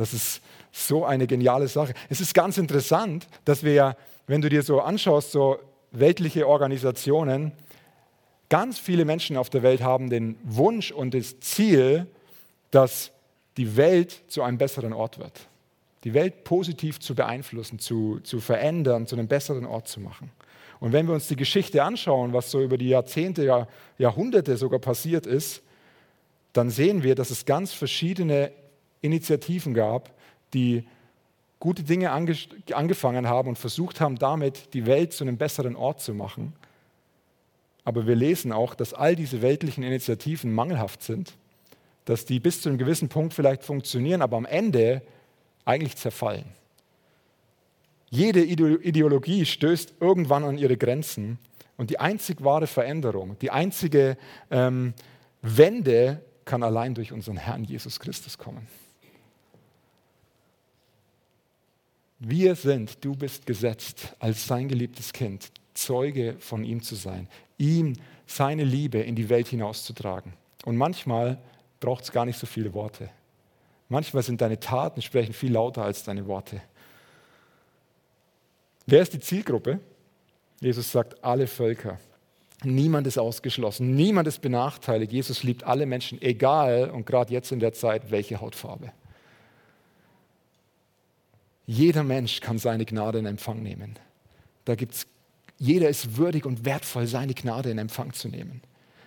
das 0.00 0.14
ist 0.14 0.40
so 0.72 1.04
eine 1.04 1.26
geniale 1.26 1.68
Sache. 1.68 1.92
Es 2.08 2.20
ist 2.20 2.32
ganz 2.32 2.56
interessant, 2.56 3.26
dass 3.44 3.62
wir 3.62 3.74
ja, 3.74 3.96
wenn 4.26 4.40
du 4.40 4.48
dir 4.48 4.62
so 4.62 4.80
anschaust, 4.80 5.30
so 5.30 5.58
weltliche 5.90 6.48
Organisationen, 6.48 7.52
ganz 8.48 8.78
viele 8.78 9.04
Menschen 9.04 9.36
auf 9.36 9.50
der 9.50 9.62
Welt 9.62 9.82
haben 9.82 10.08
den 10.08 10.36
Wunsch 10.42 10.90
und 10.90 11.12
das 11.12 11.38
Ziel, 11.40 12.06
dass 12.70 13.10
die 13.58 13.76
Welt 13.76 14.22
zu 14.28 14.42
einem 14.42 14.56
besseren 14.56 14.94
Ort 14.94 15.18
wird. 15.18 15.48
Die 16.04 16.14
Welt 16.14 16.44
positiv 16.44 16.98
zu 16.98 17.14
beeinflussen, 17.14 17.78
zu, 17.78 18.20
zu 18.20 18.40
verändern, 18.40 19.06
zu 19.06 19.16
einem 19.16 19.28
besseren 19.28 19.66
Ort 19.66 19.88
zu 19.88 20.00
machen. 20.00 20.30
Und 20.78 20.92
wenn 20.94 21.06
wir 21.06 21.12
uns 21.12 21.28
die 21.28 21.36
Geschichte 21.36 21.82
anschauen, 21.82 22.32
was 22.32 22.50
so 22.50 22.62
über 22.62 22.78
die 22.78 22.88
Jahrzehnte, 22.88 23.66
Jahrhunderte 23.98 24.56
sogar 24.56 24.78
passiert 24.78 25.26
ist, 25.26 25.62
dann 26.54 26.70
sehen 26.70 27.02
wir, 27.02 27.14
dass 27.14 27.28
es 27.28 27.44
ganz 27.44 27.74
verschiedene 27.74 28.50
Initiativen 29.00 29.74
gab, 29.74 30.10
die 30.54 30.84
gute 31.58 31.82
Dinge 31.82 32.10
angefangen 32.10 33.28
haben 33.28 33.48
und 33.50 33.58
versucht 33.58 34.00
haben, 34.00 34.16
damit 34.16 34.72
die 34.74 34.86
Welt 34.86 35.12
zu 35.12 35.24
einem 35.24 35.36
besseren 35.36 35.76
Ort 35.76 36.00
zu 36.00 36.14
machen. 36.14 36.54
Aber 37.84 38.06
wir 38.06 38.14
lesen 38.14 38.52
auch, 38.52 38.74
dass 38.74 38.94
all 38.94 39.14
diese 39.14 39.42
weltlichen 39.42 39.82
Initiativen 39.82 40.52
mangelhaft 40.52 41.02
sind, 41.02 41.34
dass 42.06 42.24
die 42.24 42.40
bis 42.40 42.62
zu 42.62 42.68
einem 42.68 42.78
gewissen 42.78 43.08
Punkt 43.08 43.34
vielleicht 43.34 43.62
funktionieren, 43.62 44.22
aber 44.22 44.36
am 44.36 44.46
Ende 44.46 45.02
eigentlich 45.64 45.96
zerfallen. 45.96 46.46
Jede 48.08 48.42
Ideologie 48.42 49.44
stößt 49.44 49.94
irgendwann 50.00 50.44
an 50.44 50.58
ihre 50.58 50.76
Grenzen 50.76 51.38
und 51.76 51.90
die 51.90 52.00
einzig 52.00 52.42
wahre 52.42 52.66
Veränderung, 52.66 53.38
die 53.38 53.50
einzige 53.50 54.16
ähm, 54.50 54.94
Wende 55.42 56.20
kann 56.44 56.62
allein 56.62 56.94
durch 56.94 57.12
unseren 57.12 57.36
Herrn 57.36 57.64
Jesus 57.64 58.00
Christus 58.00 58.36
kommen. 58.36 58.66
Wir 62.22 62.54
sind, 62.54 63.02
du 63.02 63.16
bist 63.16 63.46
gesetzt, 63.46 64.14
als 64.18 64.46
sein 64.46 64.68
geliebtes 64.68 65.14
Kind, 65.14 65.50
Zeuge 65.72 66.36
von 66.38 66.64
ihm 66.64 66.82
zu 66.82 66.94
sein, 66.94 67.28
ihm 67.56 67.94
seine 68.26 68.62
Liebe 68.62 68.98
in 68.98 69.16
die 69.16 69.30
Welt 69.30 69.48
hinauszutragen. 69.48 70.34
Und 70.66 70.76
manchmal 70.76 71.38
braucht 71.80 72.04
es 72.04 72.12
gar 72.12 72.26
nicht 72.26 72.38
so 72.38 72.46
viele 72.46 72.74
Worte. 72.74 73.08
Manchmal 73.88 74.22
sind 74.22 74.42
deine 74.42 74.60
Taten 74.60 75.00
sprechen 75.00 75.32
viel 75.32 75.52
lauter 75.52 75.82
als 75.82 76.04
deine 76.04 76.26
Worte. 76.26 76.60
Wer 78.86 79.00
ist 79.00 79.14
die 79.14 79.20
Zielgruppe? 79.20 79.80
Jesus 80.60 80.92
sagt, 80.92 81.24
alle 81.24 81.46
Völker. 81.46 81.98
Niemand 82.62 83.06
ist 83.06 83.18
ausgeschlossen, 83.18 83.94
niemand 83.94 84.28
ist 84.28 84.42
benachteiligt. 84.42 85.10
Jesus 85.10 85.42
liebt 85.42 85.64
alle 85.64 85.86
Menschen, 85.86 86.20
egal 86.20 86.90
und 86.90 87.06
gerade 87.06 87.32
jetzt 87.32 87.50
in 87.50 87.60
der 87.60 87.72
Zeit, 87.72 88.10
welche 88.10 88.42
Hautfarbe. 88.42 88.92
Jeder 91.70 92.02
Mensch 92.02 92.40
kann 92.40 92.58
seine 92.58 92.84
Gnade 92.84 93.20
in 93.20 93.26
Empfang 93.26 93.62
nehmen. 93.62 93.96
Da 94.64 94.74
gibt's, 94.74 95.06
jeder 95.56 95.88
ist 95.88 96.16
würdig 96.16 96.44
und 96.44 96.64
wertvoll, 96.64 97.06
seine 97.06 97.32
Gnade 97.32 97.70
in 97.70 97.78
Empfang 97.78 98.12
zu 98.12 98.26
nehmen. 98.26 98.60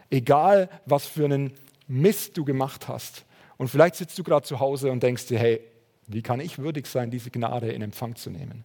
Egal, 0.09 0.69
was 0.85 1.05
für 1.05 1.25
einen 1.25 1.51
Mist 1.89 2.37
du 2.37 2.45
gemacht 2.45 2.87
hast. 2.87 3.25
Und 3.57 3.67
vielleicht 3.67 3.95
sitzt 3.95 4.17
du 4.17 4.23
gerade 4.23 4.47
zu 4.47 4.61
Hause 4.61 4.93
und 4.93 5.03
denkst 5.03 5.25
dir, 5.25 5.39
hey, 5.39 5.59
wie 6.07 6.21
kann 6.21 6.39
ich 6.39 6.57
würdig 6.57 6.87
sein, 6.87 7.11
diese 7.11 7.31
Gnade 7.31 7.69
in 7.69 7.81
Empfang 7.81 8.15
zu 8.15 8.29
nehmen? 8.29 8.63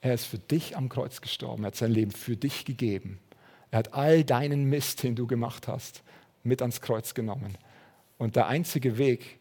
Er 0.00 0.14
ist 0.14 0.24
für 0.24 0.38
dich 0.38 0.74
am 0.74 0.88
Kreuz 0.88 1.20
gestorben, 1.20 1.64
er 1.64 1.66
hat 1.66 1.76
sein 1.76 1.92
Leben 1.92 2.10
für 2.10 2.38
dich 2.38 2.64
gegeben. 2.64 3.18
Er 3.70 3.80
hat 3.80 3.92
all 3.92 4.24
deinen 4.24 4.64
Mist, 4.64 5.02
den 5.02 5.14
du 5.14 5.26
gemacht 5.26 5.68
hast, 5.68 6.02
mit 6.42 6.62
ans 6.62 6.80
Kreuz 6.80 7.12
genommen. 7.12 7.58
Und 8.16 8.34
der 8.34 8.46
einzige 8.46 8.96
Weg, 8.96 9.40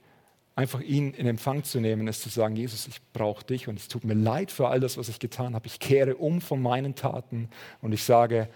einfach 0.56 0.82
ihn 0.82 1.14
in 1.14 1.26
Empfang 1.26 1.64
zu 1.64 1.80
nehmen, 1.80 2.08
ist 2.08 2.22
zu 2.22 2.30
sagen, 2.30 2.56
Jesus, 2.56 2.88
ich 2.88 3.02
brauche 3.14 3.44
dich 3.44 3.68
und 3.68 3.80
es 3.80 3.88
tut 3.88 4.04
mir 4.04 4.14
leid 4.14 4.52
für 4.52 4.68
all 4.68 4.80
das, 4.80 4.98
was 4.98 5.10
ich 5.10 5.20
getan 5.20 5.56
habe. 5.56 5.68
Ich 5.68 5.80
kehre 5.80 6.16
um 6.16 6.42
von 6.42 6.62
meinen 6.62 6.96
Taten 6.96 7.50
und 7.82 7.92
ich 7.92 8.04
sage, 8.04 8.50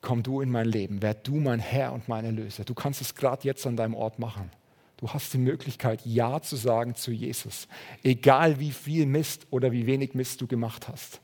komm 0.00 0.22
du 0.22 0.40
in 0.40 0.50
mein 0.50 0.66
Leben, 0.66 1.02
werd 1.02 1.26
du 1.26 1.36
mein 1.36 1.60
Herr 1.60 1.92
und 1.92 2.08
mein 2.08 2.24
Erlöser. 2.24 2.64
Du 2.64 2.74
kannst 2.74 3.00
es 3.00 3.14
gerade 3.14 3.44
jetzt 3.44 3.66
an 3.66 3.76
deinem 3.76 3.94
Ort 3.94 4.18
machen. 4.18 4.50
Du 4.98 5.08
hast 5.08 5.32
die 5.32 5.38
Möglichkeit, 5.38 6.06
Ja 6.06 6.40
zu 6.40 6.54
sagen 6.54 6.94
zu 6.94 7.10
Jesus, 7.10 7.66
egal 8.04 8.60
wie 8.60 8.70
viel 8.70 9.06
Mist 9.06 9.46
oder 9.50 9.72
wie 9.72 9.86
wenig 9.86 10.14
Mist 10.14 10.40
du 10.40 10.46
gemacht 10.46 10.86
hast. 10.88 11.20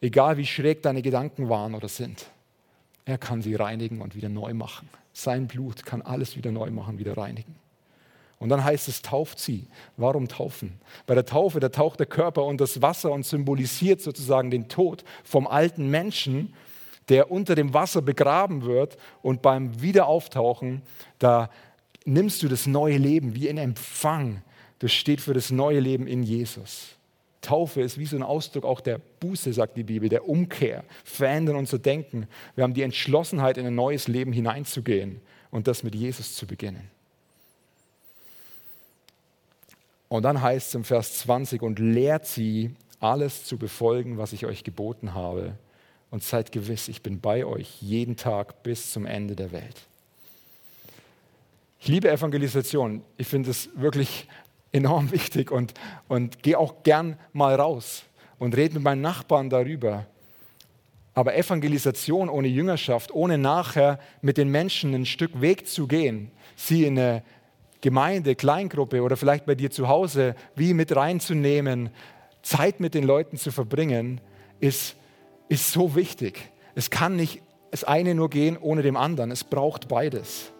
Egal 0.00 0.38
wie 0.38 0.46
schräg 0.46 0.82
deine 0.82 1.02
Gedanken 1.02 1.48
waren 1.48 1.74
oder 1.74 1.88
sind. 1.88 2.30
Er 3.08 3.16
kann 3.16 3.40
sie 3.40 3.54
reinigen 3.54 4.02
und 4.02 4.14
wieder 4.14 4.28
neu 4.28 4.52
machen. 4.52 4.86
Sein 5.14 5.46
Blut 5.46 5.86
kann 5.86 6.02
alles 6.02 6.36
wieder 6.36 6.52
neu 6.52 6.70
machen, 6.70 6.98
wieder 6.98 7.16
reinigen. 7.16 7.54
Und 8.38 8.50
dann 8.50 8.62
heißt 8.62 8.86
es, 8.86 9.00
tauft 9.00 9.38
sie. 9.38 9.66
Warum 9.96 10.28
taufen? 10.28 10.78
Bei 11.06 11.14
der 11.14 11.24
Taufe, 11.24 11.58
da 11.58 11.70
taucht 11.70 12.00
der 12.00 12.06
Körper 12.06 12.44
und 12.44 12.60
das 12.60 12.82
Wasser 12.82 13.10
und 13.10 13.24
symbolisiert 13.24 14.02
sozusagen 14.02 14.50
den 14.50 14.68
Tod 14.68 15.04
vom 15.24 15.46
alten 15.46 15.88
Menschen, 15.88 16.52
der 17.08 17.30
unter 17.30 17.54
dem 17.54 17.72
Wasser 17.72 18.02
begraben 18.02 18.66
wird. 18.66 18.98
Und 19.22 19.40
beim 19.40 19.80
Wiederauftauchen, 19.80 20.82
da 21.18 21.48
nimmst 22.04 22.42
du 22.42 22.48
das 22.48 22.66
neue 22.66 22.98
Leben 22.98 23.34
wie 23.34 23.48
in 23.48 23.56
Empfang. 23.56 24.42
Das 24.80 24.92
steht 24.92 25.22
für 25.22 25.32
das 25.32 25.50
neue 25.50 25.80
Leben 25.80 26.06
in 26.06 26.22
Jesus. 26.22 26.97
Taufe 27.48 27.80
ist 27.80 27.96
wie 27.98 28.04
so 28.04 28.14
ein 28.14 28.22
Ausdruck 28.22 28.64
auch 28.64 28.82
der 28.82 29.00
Buße, 29.20 29.54
sagt 29.54 29.78
die 29.78 29.82
Bibel, 29.82 30.10
der 30.10 30.28
Umkehr, 30.28 30.84
verändern 31.02 31.56
unser 31.56 31.78
Denken. 31.78 32.28
Wir 32.54 32.64
haben 32.64 32.74
die 32.74 32.82
Entschlossenheit, 32.82 33.56
in 33.56 33.66
ein 33.66 33.74
neues 33.74 34.06
Leben 34.06 34.34
hineinzugehen 34.34 35.22
und 35.50 35.66
das 35.66 35.82
mit 35.82 35.94
Jesus 35.94 36.34
zu 36.34 36.46
beginnen. 36.46 36.90
Und 40.10 40.24
dann 40.24 40.42
heißt 40.42 40.68
es 40.68 40.74
im 40.74 40.84
Vers 40.84 41.20
20, 41.20 41.62
und 41.62 41.78
lehrt 41.78 42.26
sie, 42.26 42.74
alles 43.00 43.44
zu 43.44 43.56
befolgen, 43.56 44.18
was 44.18 44.34
ich 44.34 44.44
euch 44.44 44.62
geboten 44.62 45.14
habe. 45.14 45.54
Und 46.10 46.22
seid 46.22 46.52
gewiss, 46.52 46.88
ich 46.88 47.02
bin 47.02 47.20
bei 47.20 47.46
euch 47.46 47.80
jeden 47.80 48.16
Tag 48.16 48.62
bis 48.62 48.92
zum 48.92 49.06
Ende 49.06 49.36
der 49.36 49.52
Welt. 49.52 49.86
Ich 51.80 51.88
liebe 51.88 52.10
Evangelisation. 52.10 53.02
Ich 53.16 53.26
finde 53.26 53.50
es 53.50 53.70
wirklich 53.74 54.26
enorm 54.72 55.10
wichtig 55.10 55.50
und, 55.50 55.74
und 56.08 56.42
gehe 56.42 56.58
auch 56.58 56.82
gern 56.82 57.18
mal 57.32 57.54
raus 57.54 58.04
und 58.38 58.56
rede 58.56 58.74
mit 58.74 58.84
meinen 58.84 59.00
Nachbarn 59.00 59.50
darüber. 59.50 60.06
Aber 61.14 61.36
Evangelisation 61.36 62.28
ohne 62.28 62.48
Jüngerschaft, 62.48 63.12
ohne 63.12 63.38
nachher 63.38 63.98
mit 64.22 64.36
den 64.36 64.50
Menschen 64.50 64.94
ein 64.94 65.06
Stück 65.06 65.40
Weg 65.40 65.66
zu 65.66 65.88
gehen, 65.88 66.30
sie 66.54 66.84
in 66.84 66.98
eine 66.98 67.22
Gemeinde, 67.80 68.34
Kleingruppe 68.34 69.02
oder 69.02 69.16
vielleicht 69.16 69.46
bei 69.46 69.54
dir 69.54 69.70
zu 69.70 69.88
Hause 69.88 70.34
wie 70.54 70.74
mit 70.74 70.94
reinzunehmen, 70.94 71.90
Zeit 72.42 72.80
mit 72.80 72.94
den 72.94 73.04
Leuten 73.04 73.36
zu 73.36 73.50
verbringen, 73.50 74.20
ist, 74.60 74.96
ist 75.48 75.72
so 75.72 75.94
wichtig. 75.94 76.50
Es 76.74 76.90
kann 76.90 77.16
nicht 77.16 77.42
das 77.70 77.84
eine 77.84 78.14
nur 78.14 78.30
gehen 78.30 78.56
ohne 78.56 78.82
dem 78.82 78.96
anderen. 78.96 79.30
Es 79.30 79.44
braucht 79.44 79.88
beides 79.88 80.52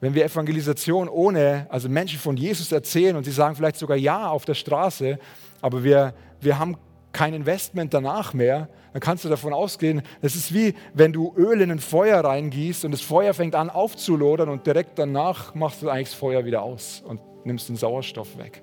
wenn 0.00 0.14
wir 0.14 0.24
Evangelisation 0.24 1.08
ohne, 1.08 1.66
also 1.68 1.88
Menschen 1.88 2.18
von 2.18 2.36
Jesus 2.36 2.72
erzählen 2.72 3.16
und 3.16 3.24
sie 3.24 3.32
sagen 3.32 3.54
vielleicht 3.54 3.76
sogar 3.76 3.96
Ja 3.96 4.28
auf 4.30 4.44
der 4.44 4.54
Straße, 4.54 5.18
aber 5.60 5.84
wir, 5.84 6.14
wir 6.40 6.58
haben 6.58 6.76
kein 7.12 7.34
Investment 7.34 7.92
danach 7.92 8.32
mehr, 8.32 8.68
dann 8.92 9.00
kannst 9.00 9.24
du 9.24 9.28
davon 9.28 9.52
ausgehen, 9.52 10.02
es 10.22 10.34
ist 10.34 10.54
wie 10.54 10.74
wenn 10.94 11.12
du 11.12 11.34
Öl 11.36 11.60
in 11.60 11.70
ein 11.70 11.78
Feuer 11.78 12.24
reingießt 12.24 12.84
und 12.84 12.92
das 12.92 13.02
Feuer 13.02 13.34
fängt 13.34 13.54
an 13.54 13.68
aufzulodern 13.68 14.48
und 14.48 14.66
direkt 14.66 14.98
danach 14.98 15.54
machst 15.54 15.82
du 15.82 15.90
eigentlich 15.90 16.10
das 16.10 16.18
Feuer 16.18 16.44
wieder 16.44 16.62
aus 16.62 17.02
und 17.06 17.20
nimmst 17.44 17.68
den 17.68 17.76
Sauerstoff 17.76 18.38
weg. 18.38 18.62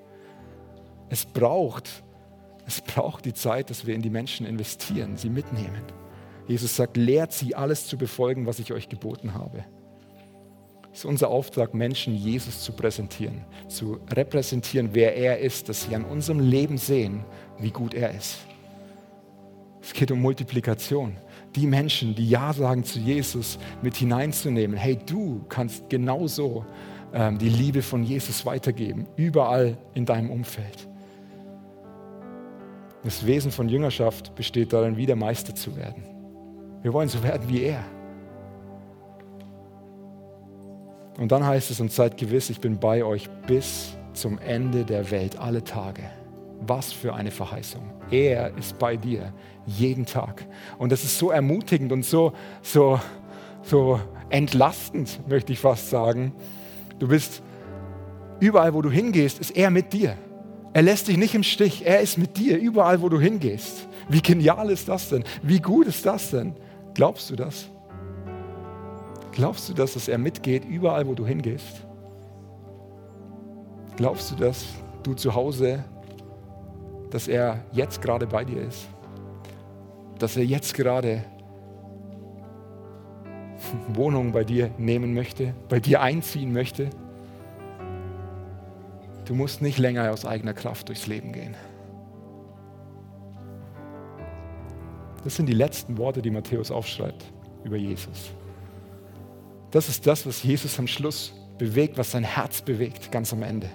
Es 1.09 1.25
braucht, 1.25 2.03
es 2.65 2.81
braucht 2.81 3.25
die 3.25 3.33
Zeit, 3.33 3.69
dass 3.69 3.85
wir 3.85 3.95
in 3.95 4.01
die 4.01 4.09
Menschen 4.09 4.45
investieren, 4.45 5.17
sie 5.17 5.29
mitnehmen. 5.29 5.83
Jesus 6.47 6.75
sagt, 6.75 6.97
lehrt 6.97 7.31
sie 7.31 7.55
alles 7.55 7.87
zu 7.87 7.97
befolgen, 7.97 8.45
was 8.45 8.59
ich 8.59 8.73
euch 8.73 8.89
geboten 8.89 9.33
habe 9.33 9.65
ist 10.97 11.05
unser 11.05 11.29
Auftrag, 11.29 11.75
Menschen 11.75 12.15
Jesus 12.15 12.61
zu 12.61 12.71
präsentieren, 12.71 13.45
zu 13.67 13.99
repräsentieren, 14.11 14.89
wer 14.93 15.15
er 15.15 15.37
ist, 15.37 15.69
dass 15.69 15.83
sie 15.83 15.95
an 15.95 16.03
unserem 16.03 16.39
Leben 16.39 16.79
sehen, 16.79 17.23
wie 17.59 17.69
gut 17.69 17.93
er 17.93 18.15
ist. 18.15 18.39
Es 19.79 19.93
geht 19.93 20.09
um 20.09 20.19
Multiplikation. 20.19 21.15
Die 21.55 21.67
Menschen, 21.67 22.15
die 22.15 22.27
Ja 22.27 22.51
sagen 22.51 22.83
zu 22.83 22.97
Jesus, 22.97 23.59
mit 23.83 23.95
hineinzunehmen. 23.95 24.75
Hey, 24.75 24.97
du 24.97 25.45
kannst 25.49 25.87
genauso 25.87 26.65
ähm, 27.13 27.37
die 27.37 27.49
Liebe 27.49 27.83
von 27.83 28.03
Jesus 28.03 28.43
weitergeben, 28.43 29.05
überall 29.17 29.77
in 29.93 30.03
deinem 30.03 30.31
Umfeld. 30.31 30.87
Das 33.03 33.23
Wesen 33.23 33.51
von 33.51 33.69
Jüngerschaft 33.69 34.33
besteht 34.33 34.73
darin, 34.73 34.97
wieder 34.97 35.15
Meister 35.15 35.53
zu 35.53 35.75
werden. 35.75 36.03
Wir 36.81 36.91
wollen 36.91 37.07
so 37.07 37.21
werden 37.21 37.47
wie 37.47 37.61
er. 37.61 37.85
Und 41.17 41.31
dann 41.31 41.45
heißt 41.45 41.71
es, 41.71 41.79
und 41.79 41.91
seid 41.91 42.17
gewiss, 42.17 42.49
ich 42.49 42.59
bin 42.59 42.79
bei 42.79 43.03
euch 43.03 43.29
bis 43.47 43.97
zum 44.13 44.37
Ende 44.39 44.83
der 44.83 45.09
Welt, 45.11 45.37
alle 45.37 45.63
Tage. 45.63 46.03
Was 46.61 46.91
für 46.91 47.13
eine 47.13 47.31
Verheißung. 47.31 47.83
Er 48.09 48.55
ist 48.57 48.79
bei 48.79 48.97
dir 48.97 49.33
jeden 49.65 50.05
Tag. 50.05 50.45
Und 50.77 50.91
das 50.91 51.03
ist 51.03 51.17
so 51.17 51.29
ermutigend 51.29 51.91
und 51.91 52.03
so, 52.03 52.33
so, 52.61 52.99
so 53.61 53.99
entlastend, 54.29 55.19
möchte 55.27 55.53
ich 55.53 55.59
fast 55.59 55.89
sagen. 55.89 56.33
Du 56.99 57.07
bist 57.07 57.41
überall, 58.39 58.73
wo 58.73 58.81
du 58.81 58.89
hingehst, 58.89 59.39
ist 59.39 59.51
er 59.51 59.69
mit 59.69 59.93
dir. 59.93 60.15
Er 60.73 60.81
lässt 60.81 61.07
dich 61.07 61.17
nicht 61.17 61.35
im 61.35 61.43
Stich. 61.43 61.85
Er 61.85 62.01
ist 62.01 62.17
mit 62.17 62.37
dir, 62.37 62.57
überall, 62.57 63.01
wo 63.01 63.09
du 63.09 63.19
hingehst. 63.19 63.87
Wie 64.09 64.21
genial 64.21 64.69
ist 64.69 64.87
das 64.87 65.09
denn? 65.09 65.23
Wie 65.41 65.59
gut 65.59 65.87
ist 65.87 66.05
das 66.05 66.31
denn? 66.31 66.53
Glaubst 66.93 67.29
du 67.29 67.35
das? 67.35 67.69
Glaubst 69.37 69.69
du 69.69 69.75
das, 69.75 69.93
dass 69.93 70.07
er 70.07 70.17
mitgeht 70.17 70.65
überall, 70.65 71.05
wo 71.05 71.13
du 71.13 71.23
hingehst? 71.23 71.85
Glaubst 73.95 74.31
du, 74.31 74.35
dass 74.35 74.65
du 75.03 75.13
zu 75.13 75.35
Hause, 75.35 75.83
dass 77.11 77.27
er 77.27 77.63
jetzt 77.71 78.01
gerade 78.01 78.25
bei 78.25 78.43
dir 78.43 78.63
ist? 78.63 78.87
Dass 80.17 80.37
er 80.37 80.43
jetzt 80.43 80.73
gerade 80.73 81.23
Wohnung 83.89 84.31
bei 84.31 84.43
dir 84.43 84.71
nehmen 84.79 85.13
möchte, 85.13 85.53
bei 85.69 85.79
dir 85.79 86.01
einziehen 86.01 86.51
möchte? 86.51 86.89
Du 89.25 89.35
musst 89.35 89.61
nicht 89.61 89.77
länger 89.77 90.11
aus 90.11 90.25
eigener 90.25 90.55
Kraft 90.55 90.87
durchs 90.89 91.05
Leben 91.05 91.31
gehen. 91.31 91.55
Das 95.23 95.35
sind 95.35 95.45
die 95.45 95.53
letzten 95.53 95.99
Worte, 95.99 96.23
die 96.23 96.31
Matthäus 96.31 96.71
aufschreibt 96.71 97.23
über 97.63 97.77
Jesus. 97.77 98.31
Das 99.71 99.89
ist 99.89 100.07
das, 100.07 100.25
was 100.25 100.43
Jesus 100.43 100.79
am 100.79 100.87
Schluss 100.87 101.33
bewegt, 101.57 101.97
was 101.97 102.11
sein 102.11 102.23
Herz 102.23 102.61
bewegt, 102.61 103.11
ganz 103.11 103.33
am 103.33 103.43
Ende. 103.43 103.69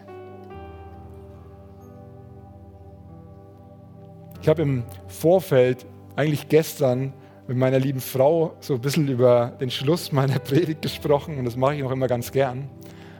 Ich 4.40 4.48
habe 4.48 4.62
im 4.62 4.84
Vorfeld, 5.06 5.86
eigentlich 6.16 6.48
gestern, 6.48 7.12
mit 7.46 7.56
meiner 7.56 7.78
lieben 7.78 8.00
Frau 8.00 8.54
so 8.60 8.74
ein 8.74 8.80
bisschen 8.80 9.08
über 9.08 9.52
den 9.60 9.70
Schluss 9.70 10.12
meiner 10.12 10.38
Predigt 10.40 10.82
gesprochen 10.82 11.38
und 11.38 11.44
das 11.44 11.56
mache 11.56 11.76
ich 11.76 11.84
auch 11.84 11.90
immer 11.90 12.08
ganz 12.08 12.32
gern. 12.32 12.68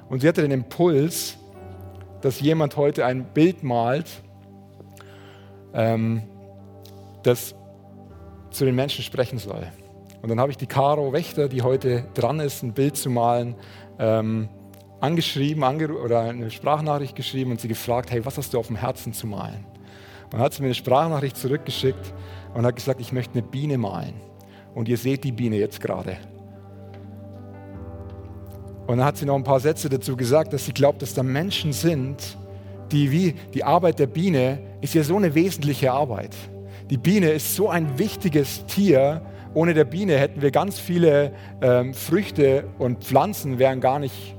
Und 0.09 0.21
sie 0.21 0.29
hatte 0.29 0.43
den 0.43 0.51
Impuls, 0.51 1.37
dass 2.21 2.41
jemand 2.41 2.77
heute 2.77 3.05
ein 3.05 3.25
Bild 3.25 3.63
malt, 3.63 4.07
ähm, 5.75 6.23
das 7.23 7.55
zu 8.51 8.65
den 8.65 8.75
Menschen 8.75 9.03
sprechen 9.03 9.39
soll. 9.39 9.67
Und 10.23 10.29
dann 10.29 10.39
habe 10.39 10.53
ich 10.53 10.57
die 10.57 10.67
Caro 10.67 11.13
Wächter, 11.13 11.49
die 11.49 11.63
heute 11.63 12.05
dran 12.15 12.39
ist, 12.39 12.63
ein 12.63 12.73
Bild 12.73 12.97
zu 12.97 13.11
malen, 13.11 13.57
ähm, 13.99 14.49
angeschrieben 15.01 15.65
ange 15.65 15.93
oder 15.93 16.21
eine 16.21 16.49
Sprachnachricht 16.51 17.17
geschrieben 17.17 17.51
und 17.51 17.61
sie 17.61 17.67
gefragt, 17.67 18.13
hey, 18.13 18.25
was 18.25 18.39
hast 18.39 18.55
du 18.55 18.59
auf 18.59 18.69
dem 18.69 18.77
Herzen 18.77 19.13
zu 19.13 19.27
malen? 19.27 19.67
Und 20.25 20.35
dann 20.35 20.41
hat 20.41 20.55
sie 20.55 20.63
mir 20.63 20.69
eine 20.69 20.75
Sprachnachricht 20.77 21.37
zurückgeschickt 21.37 22.15
und 22.55 22.65
hat 22.65 22.77
gesagt, 22.77 23.01
ich 23.01 23.13
möchte 23.13 23.35
eine 23.35 23.43
Biene 23.43 23.79
malen. 23.79 24.15
Und 24.75 24.89
ihr 24.89 24.97
seht 24.97 25.25
die 25.25 25.33
Biene 25.33 25.57
jetzt 25.57 25.81
gerade. 25.81 26.17
Und 28.87 28.99
dann 28.99 29.05
hat 29.05 29.17
sie 29.17 29.27
noch 29.27 29.35
ein 29.35 29.45
paar 29.45 29.61
Sätze 29.61 29.89
dazu 29.89 30.17
gesagt, 30.17 30.53
dass 30.53 30.65
sie 30.65 30.73
glaubt, 30.73 31.03
dass 31.03 31.15
da 31.15 31.25
Menschen 31.25 31.73
sind, 31.73 32.39
die 32.93 33.11
wie 33.11 33.35
die 33.55 33.65
Arbeit 33.65 33.99
der 33.99 34.07
Biene 34.07 34.61
ist 34.81 34.95
ja 34.95 35.03
so 35.03 35.17
eine 35.17 35.35
wesentliche 35.35 35.93
Arbeit. 35.93 36.37
Die 36.91 36.97
Biene 36.97 37.31
ist 37.31 37.57
so 37.57 37.69
ein 37.69 37.99
wichtiges 37.99 38.65
Tier, 38.67 39.23
ohne 39.55 39.75
der 39.75 39.85
Biene 39.85 40.17
hätten 40.19 40.43
wir 40.43 40.51
ganz 40.51 40.79
viele 40.79 41.33
ähm, 41.61 41.95
Früchte 41.95 42.65
und 42.79 43.05
Pflanzen 43.05 43.59
wären 43.59 43.81
gar 43.81 43.99
nicht, 43.99 44.35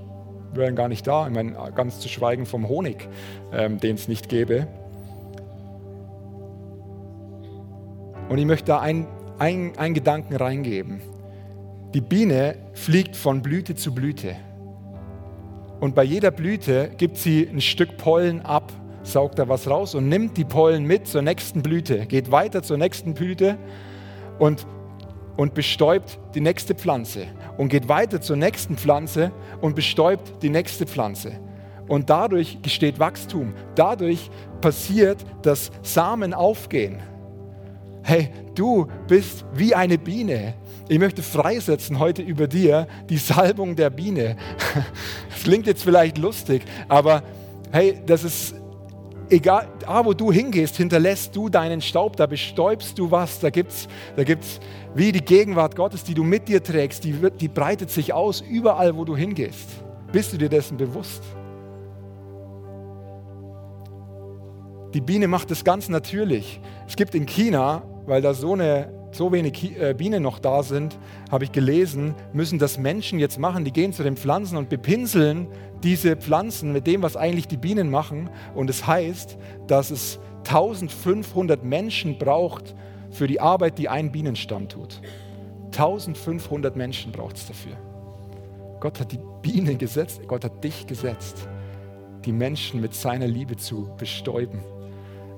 wären 0.53 0.75
gar 0.75 0.87
nicht 0.87 1.05
da. 1.05 1.27
Ich 1.27 1.33
meine, 1.33 1.53
ganz 1.75 1.99
zu 1.99 2.09
schweigen 2.09 2.45
vom 2.45 2.67
Honig, 2.67 3.07
ähm, 3.51 3.79
den 3.79 3.95
es 3.95 4.07
nicht 4.07 4.29
gäbe. 4.29 4.67
Und 8.29 8.37
ich 8.37 8.45
möchte 8.45 8.65
da 8.65 8.79
einen 8.79 9.07
ein 9.39 9.93
Gedanken 9.93 10.35
reingeben. 10.35 11.01
Die 11.93 12.01
Biene 12.01 12.55
fliegt 12.73 13.15
von 13.15 13.41
Blüte 13.41 13.75
zu 13.75 13.93
Blüte. 13.93 14.35
und 15.79 15.95
bei 15.95 16.03
jeder 16.03 16.31
Blüte 16.31 16.91
gibt 16.97 17.17
sie 17.17 17.45
ein 17.47 17.59
Stück 17.59 17.97
Pollen 17.97 18.41
ab, 18.41 18.71
saugt 19.03 19.37
da 19.37 19.49
was 19.49 19.69
raus 19.69 19.95
und 19.95 20.07
nimmt 20.07 20.37
die 20.37 20.45
Pollen 20.45 20.85
mit 20.85 21.07
zur 21.07 21.21
nächsten 21.21 21.61
Blüte, 21.61 22.05
geht 22.05 22.31
weiter 22.31 22.63
zur 22.63 22.77
nächsten 22.77 23.13
Blüte 23.13 23.57
und, 24.39 24.65
und 25.37 25.53
bestäubt 25.53 26.19
die 26.35 26.41
nächste 26.41 26.75
Pflanze 26.75 27.27
und 27.57 27.69
geht 27.69 27.87
weiter 27.87 28.21
zur 28.21 28.35
nächsten 28.35 28.77
Pflanze 28.77 29.31
und 29.61 29.75
bestäubt 29.75 30.41
die 30.43 30.49
nächste 30.49 30.85
Pflanze. 30.85 31.39
Und 31.87 32.09
dadurch 32.09 32.55
entsteht 32.55 32.99
Wachstum. 32.99 33.53
Dadurch 33.75 34.29
passiert, 34.61 35.23
dass 35.41 35.71
Samen 35.81 36.33
aufgehen. 36.33 37.01
Hey, 38.03 38.29
du 38.55 38.87
bist 39.07 39.45
wie 39.53 39.75
eine 39.75 39.97
Biene. 39.97 40.55
Ich 40.89 40.99
möchte 40.99 41.23
freisetzen 41.23 41.99
heute 41.99 42.21
über 42.21 42.47
dir 42.47 42.87
die 43.09 43.17
Salbung 43.17 43.75
der 43.75 43.89
Biene. 43.89 44.37
Das 45.29 45.43
klingt 45.43 45.67
jetzt 45.67 45.83
vielleicht 45.83 46.17
lustig, 46.17 46.63
aber 46.87 47.21
hey, 47.73 47.99
das 48.05 48.23
ist 48.23 48.55
egal, 49.33 49.67
da 49.79 50.05
wo 50.05 50.13
du 50.13 50.31
hingehst, 50.31 50.77
hinterlässt 50.77 51.35
du 51.35 51.49
deinen 51.49 51.81
Staub, 51.81 52.15
da 52.15 52.27
bestäubst 52.27 52.97
du 52.99 53.11
was, 53.11 53.39
da 53.39 53.49
gibt 53.49 53.71
es 53.71 53.87
da 54.15 54.23
gibt's 54.23 54.59
wie 54.95 55.11
die 55.11 55.25
Gegenwart 55.25 55.75
Gottes, 55.75 56.03
die 56.03 56.13
du 56.13 56.23
mit 56.23 56.47
dir 56.47 56.63
trägst, 56.63 57.03
die, 57.03 57.13
die 57.39 57.47
breitet 57.47 57.89
sich 57.89 58.13
aus 58.13 58.41
überall, 58.41 58.95
wo 58.95 59.05
du 59.05 59.15
hingehst. 59.15 59.69
Bist 60.11 60.31
du 60.33 60.37
dir 60.37 60.49
dessen 60.49 60.77
bewusst? 60.77 61.23
Die 64.93 65.01
Biene 65.01 65.27
macht 65.27 65.49
das 65.49 65.63
ganz 65.63 65.89
natürlich. 65.89 66.61
Es 66.87 66.95
gibt 66.95 67.15
in 67.15 67.25
China, 67.25 67.81
weil 68.05 68.21
da 68.21 68.35
so, 68.35 68.53
eine, 68.53 68.93
so 69.15 69.31
wenig 69.31 69.79
äh, 69.79 69.93
Bienen 69.93 70.23
noch 70.23 70.39
da 70.39 70.63
sind, 70.63 70.97
habe 71.31 71.43
ich 71.43 71.51
gelesen, 71.51 72.15
müssen 72.33 72.59
das 72.59 72.77
Menschen 72.77 73.19
jetzt 73.19 73.39
machen. 73.39 73.65
Die 73.65 73.71
gehen 73.71 73.93
zu 73.93 74.03
den 74.03 74.17
Pflanzen 74.17 74.57
und 74.57 74.69
bepinseln 74.69 75.47
diese 75.83 76.15
Pflanzen 76.15 76.73
mit 76.73 76.87
dem, 76.87 77.01
was 77.01 77.15
eigentlich 77.15 77.47
die 77.47 77.57
Bienen 77.57 77.89
machen. 77.89 78.29
Und 78.55 78.69
es 78.69 78.79
das 78.79 78.87
heißt, 78.87 79.37
dass 79.67 79.91
es 79.91 80.19
1500 80.45 81.63
Menschen 81.63 82.17
braucht 82.17 82.75
für 83.11 83.27
die 83.27 83.39
Arbeit, 83.39 83.77
die 83.77 83.89
ein 83.89 84.11
Bienenstamm 84.11 84.67
tut. 84.67 85.01
1500 85.67 86.75
Menschen 86.75 87.11
braucht 87.11 87.37
es 87.37 87.47
dafür. 87.47 87.77
Gott 88.79 88.99
hat 88.99 89.11
die 89.11 89.19
Bienen 89.41 89.77
gesetzt, 89.77 90.21
Gott 90.27 90.43
hat 90.43 90.63
dich 90.63 90.85
gesetzt, 90.85 91.47
die 92.25 92.33
Menschen 92.33 92.81
mit 92.81 92.93
seiner 92.93 93.27
Liebe 93.27 93.55
zu 93.55 93.89
bestäuben 93.97 94.59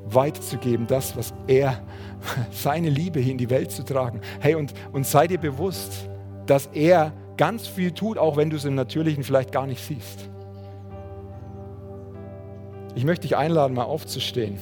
weiterzugeben, 0.06 0.88
das, 0.88 1.16
was 1.18 1.34
er, 1.48 1.82
seine 2.52 2.90
Liebe 2.90 3.20
hier 3.20 3.32
in 3.32 3.38
die 3.38 3.50
Welt 3.50 3.72
zu 3.72 3.84
tragen. 3.84 4.22
Hey, 4.40 4.56
und, 4.56 4.74
und 4.92 5.06
sei 5.06 5.28
dir 5.28 5.40
bewusst, 5.40 6.10
dass 6.46 6.68
er 6.74 7.14
ganz 7.38 7.68
viel 7.68 7.92
tut, 7.92 8.18
auch 8.18 8.38
wenn 8.38 8.50
du 8.50 8.56
es 8.56 8.66
im 8.66 8.76
Natürlichen 8.76 9.24
vielleicht 9.24 9.52
gar 9.52 9.68
nicht 9.68 9.84
siehst. 9.84 10.30
Ich 12.96 13.04
möchte 13.04 13.24
dich 13.24 13.36
einladen, 13.36 13.74
mal 13.74 13.84
aufzustehen. 13.84 14.58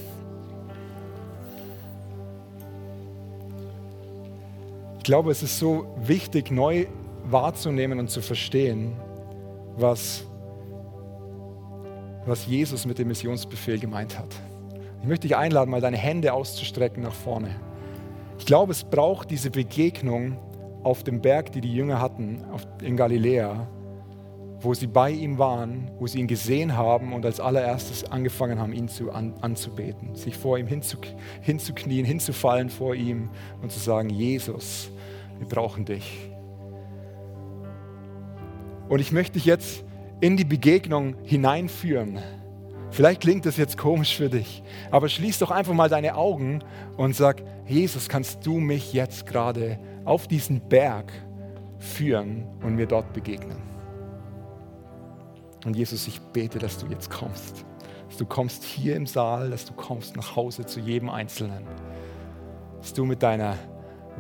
Ich 4.98 5.04
glaube, 5.04 5.32
es 5.32 5.44
ist 5.44 5.60
so 5.60 5.86
wichtig, 5.98 6.50
neu 6.50 6.88
wahrzunehmen 7.26 8.00
und 8.00 8.10
zu 8.10 8.22
verstehen, 8.22 8.96
was, 9.76 10.24
was 12.26 12.48
Jesus 12.48 12.86
mit 12.86 12.98
dem 12.98 13.10
Missionsbefehl 13.10 13.80
gemeint 13.80 14.18
hat. 14.18 14.30
Ich 15.04 15.10
möchte 15.10 15.28
dich 15.28 15.36
einladen, 15.36 15.70
mal 15.70 15.82
deine 15.82 15.98
Hände 15.98 16.32
auszustrecken 16.32 17.04
nach 17.04 17.14
vorne. 17.14 17.50
Ich 18.40 18.46
glaube, 18.46 18.72
es 18.72 18.86
braucht 18.86 19.32
diese 19.32 19.52
Begegnung 19.52 20.38
auf 20.82 21.04
dem 21.04 21.20
Berg, 21.20 21.52
die 21.52 21.60
die 21.60 21.74
Jünger 21.74 22.00
hatten 22.00 22.42
in 22.82 22.96
Galiläa, 22.96 23.68
wo 24.62 24.74
sie 24.74 24.88
bei 24.88 25.12
ihm 25.12 25.38
waren, 25.38 25.92
wo 26.00 26.08
sie 26.08 26.20
ihn 26.20 26.28
gesehen 26.28 26.78
haben 26.78 27.12
und 27.12 27.26
als 27.26 27.42
allererstes 27.42 28.10
angefangen 28.10 28.60
haben, 28.60 28.72
ihn 28.72 28.88
zu, 28.88 29.12
an, 29.12 29.34
anzubeten, 29.42 30.16
sich 30.16 30.38
vor 30.38 30.58
ihm 30.58 30.68
hinzu, 30.68 30.96
hinzuknien, 31.42 32.06
hinzufallen 32.06 32.70
vor 32.70 32.96
ihm 32.96 33.30
und 33.62 33.74
zu 33.74 33.80
sagen, 33.80 34.10
Jesus, 34.10 34.90
wir 35.38 35.50
brauchen 35.50 35.84
dich. 35.84 36.30
Und 38.88 39.02
ich 39.02 39.12
möchte 39.12 39.34
dich 39.34 39.44
jetzt 39.44 39.84
in 40.22 40.38
die 40.38 40.46
Begegnung 40.46 41.16
hineinführen. 41.24 42.20
Vielleicht 42.94 43.22
klingt 43.22 43.48
das 43.48 43.58
jetzt 43.58 43.76
komisch 43.76 44.16
für 44.16 44.30
dich, 44.30 44.62
aber 44.92 45.10
schließ 45.10 45.40
doch 45.40 45.50
einfach 45.50 45.74
mal 45.74 45.90
deine 45.90 46.16
Augen 46.16 46.64
und 46.96 47.16
sag, 47.16 47.42
Jesus, 47.66 48.08
kannst 48.08 48.46
du 48.46 48.60
mich 48.60 48.94
jetzt 48.94 49.26
gerade 49.26 49.80
auf 50.06 50.28
diesen 50.28 50.62
Berg 50.70 51.12
führen 51.80 52.46
und 52.62 52.76
mir 52.76 52.86
dort 52.86 53.12
begegnen? 53.12 53.58
Und 55.66 55.76
Jesus, 55.76 56.08
ich 56.08 56.22
bete, 56.22 56.60
dass 56.60 56.78
du 56.78 56.86
jetzt 56.86 57.10
kommst. 57.10 57.66
Dass 58.10 58.18
du 58.18 58.28
kommst 58.28 58.64
hier 58.64 58.96
im 58.96 59.08
Saal, 59.08 59.50
dass 59.50 59.66
du 59.66 59.74
kommst 59.74 60.16
nach 60.16 60.36
Hause 60.36 60.64
zu 60.64 60.80
jedem 60.80 61.10
Einzelnen. 61.10 61.66
Dass 62.78 62.94
du 62.94 63.06
mit 63.06 63.24
deiner 63.24 63.58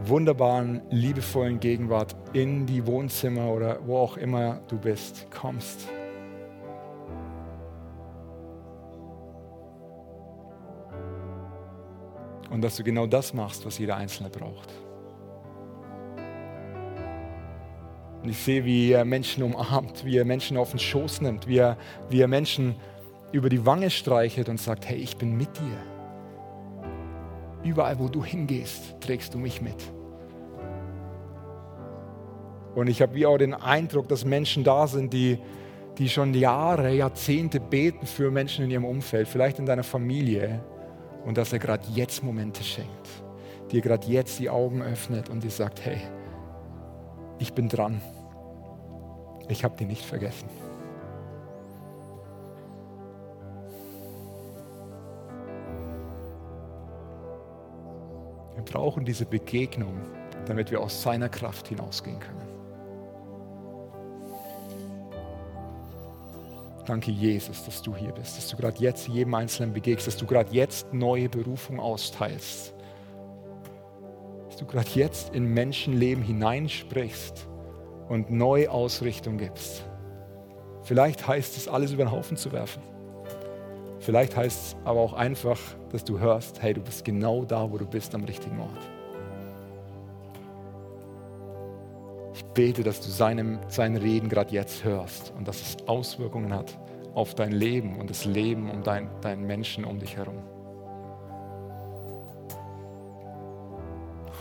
wunderbaren, 0.03 0.81
liebevollen 0.89 1.59
Gegenwart 1.59 2.15
in 2.33 2.65
die 2.65 2.87
Wohnzimmer 2.87 3.51
oder 3.51 3.85
wo 3.85 3.99
auch 3.99 4.17
immer 4.17 4.61
du 4.67 4.79
bist, 4.79 5.27
kommst. 5.29 5.89
Und 12.53 12.61
dass 12.61 12.75
du 12.75 12.83
genau 12.83 13.07
das 13.07 13.33
machst, 13.33 13.65
was 13.65 13.79
jeder 13.79 13.95
Einzelne 13.97 14.29
braucht. 14.29 14.69
Und 18.21 18.29
ich 18.29 18.37
sehe, 18.37 18.63
wie 18.63 18.91
er 18.91 19.03
Menschen 19.05 19.41
umarmt, 19.41 20.05
wie 20.05 20.17
er 20.17 20.23
Menschen 20.23 20.55
auf 20.57 20.69
den 20.69 20.77
Schoß 20.77 21.21
nimmt, 21.21 21.47
wie 21.47 21.57
er, 21.57 21.77
wie 22.09 22.21
er 22.21 22.27
Menschen 22.27 22.75
über 23.31 23.49
die 23.49 23.65
Wange 23.65 23.89
streichelt 23.89 24.49
und 24.49 24.61
sagt, 24.61 24.87
hey, 24.87 24.97
ich 24.97 25.17
bin 25.17 25.35
mit 25.35 25.49
dir. 25.57 25.77
Überall, 27.63 27.97
wo 27.97 28.07
du 28.07 28.23
hingehst, 28.23 29.01
trägst 29.01 29.33
du 29.33 29.39
mich 29.39 29.59
mit. 29.59 29.91
Und 32.75 32.87
ich 32.87 33.01
habe 33.01 33.15
wie 33.15 33.25
auch 33.25 33.39
den 33.39 33.55
Eindruck, 33.55 34.07
dass 34.09 34.25
Menschen 34.25 34.63
da 34.63 34.85
sind, 34.85 35.11
die, 35.11 35.39
die 35.97 36.07
schon 36.07 36.35
Jahre, 36.35 36.93
Jahrzehnte 36.93 37.59
beten 37.59 38.05
für 38.05 38.29
Menschen 38.29 38.65
in 38.65 38.69
ihrem 38.69 38.85
Umfeld, 38.85 39.27
vielleicht 39.27 39.57
in 39.57 39.65
deiner 39.65 39.83
Familie, 39.83 40.63
und 41.25 41.37
dass 41.37 41.53
er 41.53 41.59
gerade 41.59 41.85
jetzt 41.93 42.23
Momente 42.23 42.63
schenkt, 42.63 43.07
dir 43.71 43.81
gerade 43.81 44.07
jetzt 44.07 44.39
die 44.39 44.49
Augen 44.49 44.81
öffnet 44.81 45.29
und 45.29 45.43
dir 45.43 45.51
sagt, 45.51 45.83
hey, 45.85 46.01
ich 47.39 47.53
bin 47.53 47.69
dran. 47.69 48.01
Ich 49.49 49.63
habe 49.63 49.75
dich 49.75 49.87
nicht 49.87 50.05
vergessen. 50.05 50.49
Wir 58.55 58.63
brauchen 58.63 59.03
diese 59.03 59.25
Begegnung, 59.25 59.99
damit 60.45 60.71
wir 60.71 60.79
aus 60.79 61.01
seiner 61.01 61.29
Kraft 61.29 61.67
hinausgehen 61.67 62.19
können. 62.19 62.42
Danke, 66.85 67.11
Jesus, 67.11 67.63
dass 67.63 67.81
du 67.81 67.95
hier 67.95 68.11
bist, 68.11 68.37
dass 68.37 68.49
du 68.49 68.57
gerade 68.57 68.77
jetzt 68.79 69.07
jedem 69.07 69.33
Einzelnen 69.35 69.73
begegnest, 69.73 70.07
dass 70.07 70.17
du 70.17 70.25
gerade 70.25 70.53
jetzt 70.53 70.93
neue 70.93 71.29
Berufung 71.29 71.79
austeilst, 71.79 72.73
dass 74.47 74.57
du 74.57 74.65
gerade 74.65 74.89
jetzt 74.93 75.33
in 75.33 75.45
Menschenleben 75.45 76.23
hineinsprichst 76.23 77.47
und 78.09 78.31
neue 78.31 78.69
Ausrichtung 78.69 79.37
gibst. 79.37 79.85
Vielleicht 80.83 81.25
heißt 81.25 81.55
es, 81.55 81.69
alles 81.69 81.93
über 81.93 82.03
den 82.03 82.11
Haufen 82.11 82.35
zu 82.35 82.51
werfen. 82.51 82.83
Vielleicht 83.99 84.35
heißt 84.35 84.61
es 84.61 84.75
aber 84.83 84.99
auch 84.99 85.13
einfach, 85.13 85.57
dass 85.89 86.03
du 86.03 86.19
hörst, 86.19 86.61
hey, 86.61 86.73
du 86.73 86.81
bist 86.81 87.05
genau 87.05 87.45
da, 87.45 87.71
wo 87.71 87.77
du 87.77 87.85
bist, 87.85 88.13
am 88.13 88.25
richtigen 88.25 88.59
Ort. 88.59 88.69
Ich 92.35 92.43
bete, 92.43 92.83
dass 92.83 92.99
du 92.99 93.09
seinem, 93.09 93.59
sein 93.69 93.95
Reden 93.95 94.27
gerade 94.27 94.53
jetzt 94.53 94.83
hörst 94.83 95.31
und 95.37 95.47
dass 95.47 95.61
es 95.61 95.87
Auswirkungen 95.87 96.53
hat 96.53 96.77
auf 97.13 97.35
dein 97.35 97.51
Leben 97.51 97.99
und 97.99 98.09
das 98.09 98.25
Leben 98.25 98.69
um 98.69 98.83
dein, 98.83 99.09
deinen 99.21 99.45
Menschen 99.45 99.85
um 99.85 99.99
dich 99.99 100.17
herum. 100.17 100.41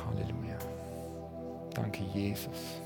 Halleluja. 0.06 0.58
Danke, 1.74 2.02
Jesus. 2.14 2.81